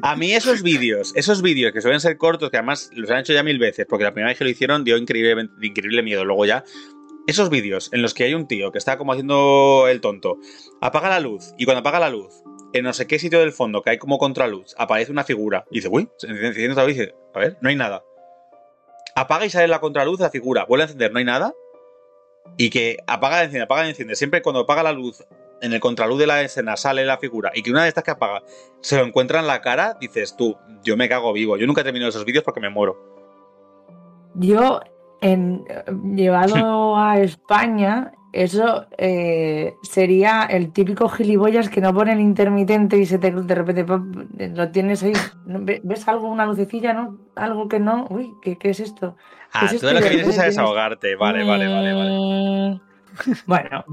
[0.01, 3.35] A mí esos vídeos, esos vídeos que suelen ser cortos, que además los han hecho
[3.35, 6.25] ya mil veces, porque la primera vez que lo hicieron dio increíble, increíble miedo.
[6.25, 6.65] Luego ya,
[7.27, 10.39] esos vídeos en los que hay un tío que está como haciendo el tonto,
[10.81, 12.33] apaga la luz, y cuando apaga la luz,
[12.73, 15.77] en no sé qué sitio del fondo, que hay como contraluz, aparece una figura, y
[15.77, 18.03] dice, uy, se enciende otra vez y dice, a ver, no hay nada.
[19.15, 21.55] Apaga y sale la contraluz de la figura, vuelve a encender, no hay nada.
[22.57, 24.17] Y que apaga y enciende, apaga y enciende.
[24.17, 25.25] Siempre cuando apaga la luz,
[25.61, 28.11] en el contraluz de la escena sale la figura, y que una de estas que
[28.11, 28.43] apaga
[28.81, 31.57] se lo encuentra en la cara, dices tú, yo me cago vivo.
[31.57, 32.99] Yo nunca termino esos vídeos porque me muero.
[34.35, 34.81] Yo,
[35.25, 35.65] en,
[36.15, 43.07] llevado a España, eso eh, sería el típico gilipollas que no pone el intermitente y
[43.07, 44.03] se te de repente pop,
[44.37, 45.15] lo tienes ahí.
[45.47, 47.17] ¿Ves algo, una lucecilla, no?
[47.37, 48.07] Algo que no.
[48.11, 49.17] Uy, ¿qué, qué es esto?
[49.55, 51.17] Ah, es tú lo que vienes es a desahogarte.
[51.17, 52.11] Vale, vale, vale, vale.
[52.11, 52.81] Mm,
[53.47, 53.85] Bueno,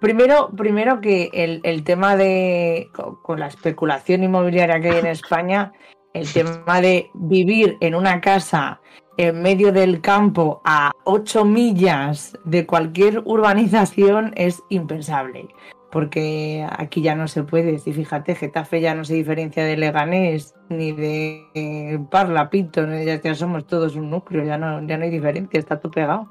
[0.00, 5.06] primero, primero que el, el tema de, con, con la especulación inmobiliaria que hay en
[5.08, 5.72] España,
[6.14, 8.80] el tema de vivir en una casa
[9.18, 15.48] en medio del campo a 8 millas de cualquier urbanización es impensable.
[15.90, 17.78] Porque aquí ya no se puede.
[17.78, 23.34] Si fíjate, Getafe ya no se diferencia de Leganés ni de eh, Parla, ya, ya
[23.34, 26.30] somos todos un núcleo, ya no, ya no hay diferencia, está todo pegado.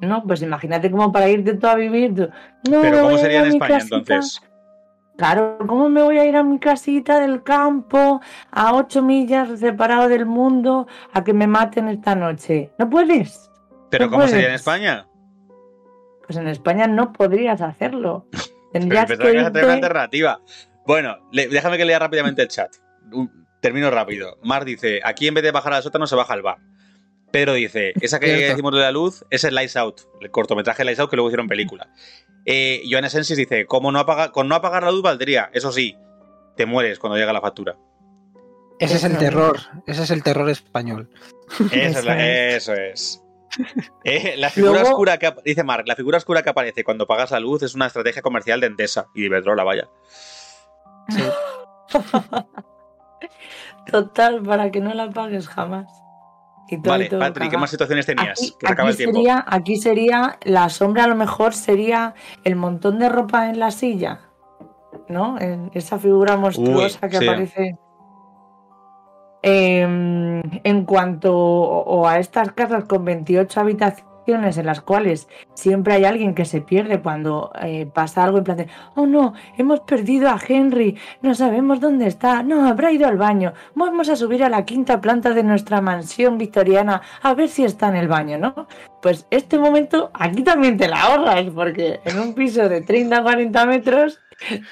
[0.00, 2.14] No, pues imagínate como para irte tú a vivir.
[2.14, 2.28] tú,
[2.70, 3.96] no, me Pero ¿cómo sería en España casita".
[3.96, 4.42] entonces?
[5.16, 10.08] Claro, ¿cómo me voy a ir a mi casita del campo a ocho millas separado
[10.08, 12.72] del mundo a que me maten esta noche?
[12.78, 13.50] ¿No puedes?
[13.90, 14.60] ¿Pero no cómo sería en puedes.
[14.60, 15.06] España?
[16.26, 18.26] Pues en España no podrías hacerlo.
[18.32, 18.42] Pero
[18.72, 20.40] Tendrías pensaba que que tener una alternativa.
[20.84, 22.72] Bueno, le- déjame que lea rápidamente el chat.
[23.60, 24.36] Termino rápido.
[24.42, 26.58] Mar dice, aquí en vez de bajar al sótano se baja al bar.
[27.30, 28.48] Pedro dice, esa que Cierto.
[28.48, 31.46] decimos de la luz es el Lights Out, el cortometraje Lights Out que luego hicieron
[31.46, 31.88] película.
[32.46, 35.96] Eh, Joana Sensis dice, como no apaga, con no apagar la luz valdría, eso sí,
[36.56, 37.76] te mueres cuando llega la factura.
[38.78, 39.58] ese es el terror.
[39.86, 41.08] Ese es el terror español.
[41.72, 42.04] Eso es.
[42.04, 43.20] la- Eso eso es.
[44.02, 47.30] Eh, la figura Luego- oscura que dice Mark, la figura oscura que aparece cuando apagas
[47.30, 49.88] la luz es una estrategia comercial de Endesa y de Iberdrola, vaya.
[53.90, 55.86] Total, para que no la pagues jamás.
[56.68, 58.40] Y todo, Vale, y todo Patrick, ¿qué más situaciones tenías?
[58.40, 59.16] Aquí, que se acaba aquí el tiempo.
[59.16, 63.70] sería, aquí sería, la sombra a lo mejor sería el montón de ropa en la
[63.70, 64.20] silla,
[65.08, 65.38] ¿no?
[65.38, 67.28] En esa figura monstruosa que sí.
[67.28, 67.78] aparece.
[69.42, 76.04] Em, en cuanto o a estas casas con 28 habitaciones en las cuales siempre hay
[76.04, 80.30] alguien que se pierde cuando eh, pasa algo en plan de, oh no, hemos perdido
[80.30, 84.48] a Henry, no sabemos dónde está, no, habrá ido al baño, vamos a subir a
[84.48, 88.66] la quinta planta de nuestra mansión victoriana a ver si está en el baño, ¿no?
[89.02, 93.66] Pues este momento aquí también te la ahorras, porque en un piso de 30 40
[93.66, 94.20] metros,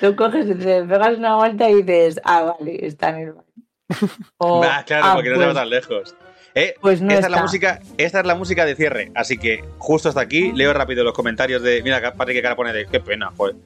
[0.01, 3.47] tú coges, y te pegas una vuelta y dices, ah, vale, está en el baño.
[4.39, 6.17] O, claro, "Ah, porque no pues, te va tan lejos.
[6.55, 7.43] Eh, pues no esta, es la está".
[7.43, 11.15] música, esta es la música de cierre, así que justo hasta aquí leo rápido los
[11.15, 11.83] comentarios de.
[11.83, 12.87] Mira, Patrick, qué cara pone de.
[12.87, 13.57] Qué pena, joder.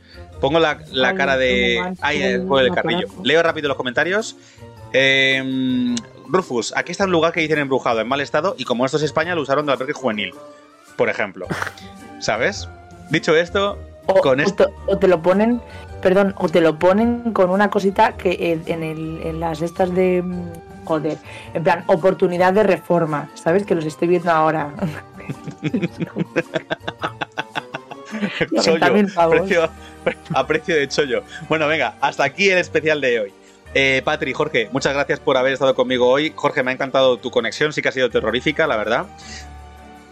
[0.40, 1.78] Pongo la, la Ay, cara de.
[1.80, 3.08] mancha Ahí, el después del carrillo.
[3.24, 4.36] Leo rápido los comentarios.
[4.92, 5.94] Eh,
[6.28, 9.02] Rufus, aquí está un lugar que dicen embrujado, en mal estado, y como esto es
[9.02, 10.32] España, lo usaron de albergue juvenil,
[10.96, 11.46] por ejemplo.
[12.20, 12.68] ¿Sabes?
[13.10, 14.66] Dicho esto, O, con o esto.
[14.66, 15.60] te, o te lo ponen,
[16.02, 20.24] perdón, o te lo ponen con una cosita que en, el, las estas de,
[20.86, 21.18] joder,
[21.52, 23.66] en plan, oportunidad de reforma, ¿sabes?
[23.66, 24.72] Que los estoy viendo ahora.
[28.62, 29.68] chollo, precio,
[30.34, 31.22] a precio de chollo.
[31.48, 33.32] Bueno, venga, hasta aquí el especial de hoy.
[33.74, 36.32] Eh, Patri, Jorge, muchas gracias por haber estado conmigo hoy.
[36.34, 39.06] Jorge, me ha encantado tu conexión, sí que ha sido terrorífica, la verdad.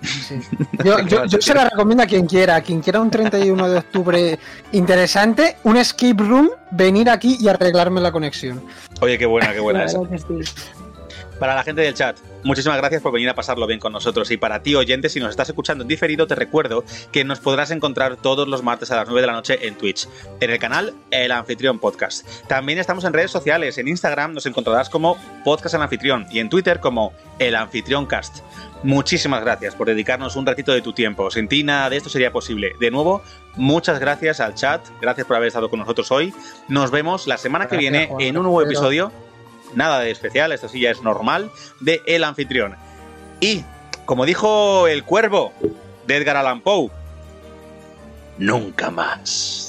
[0.84, 4.38] Yo, se la recomiendo a quien quiera, a quien quiera un 31 de octubre
[4.72, 8.62] interesante, un escape room, venir aquí y arreglarme la conexión.
[9.00, 9.86] Oye, qué buena, qué buena
[11.38, 14.30] Para la gente del chat, muchísimas gracias por venir a pasarlo bien con nosotros.
[14.30, 17.70] Y para ti, oyente, si nos estás escuchando en diferido, te recuerdo que nos podrás
[17.70, 20.08] encontrar todos los martes a las 9 de la noche en Twitch,
[20.40, 22.26] en el canal El Anfitrión Podcast.
[22.46, 23.78] También estamos en redes sociales.
[23.78, 28.40] En Instagram nos encontrarás como Podcast El Anfitrión y en Twitter como El Anfitrión Cast.
[28.84, 31.30] Muchísimas gracias por dedicarnos un ratito de tu tiempo.
[31.30, 32.74] Sin ti nada de esto sería posible.
[32.78, 33.22] De nuevo,
[33.56, 34.86] muchas gracias al chat.
[35.00, 36.34] Gracias por haber estado con nosotros hoy.
[36.68, 39.10] Nos vemos la semana que viene en un nuevo episodio
[39.74, 42.76] nada de especial, esto sí ya es normal, de El Anfitrión.
[43.40, 43.64] Y,
[44.04, 45.52] como dijo el cuervo
[46.06, 46.90] de Edgar Allan Poe,
[48.38, 49.63] nunca más.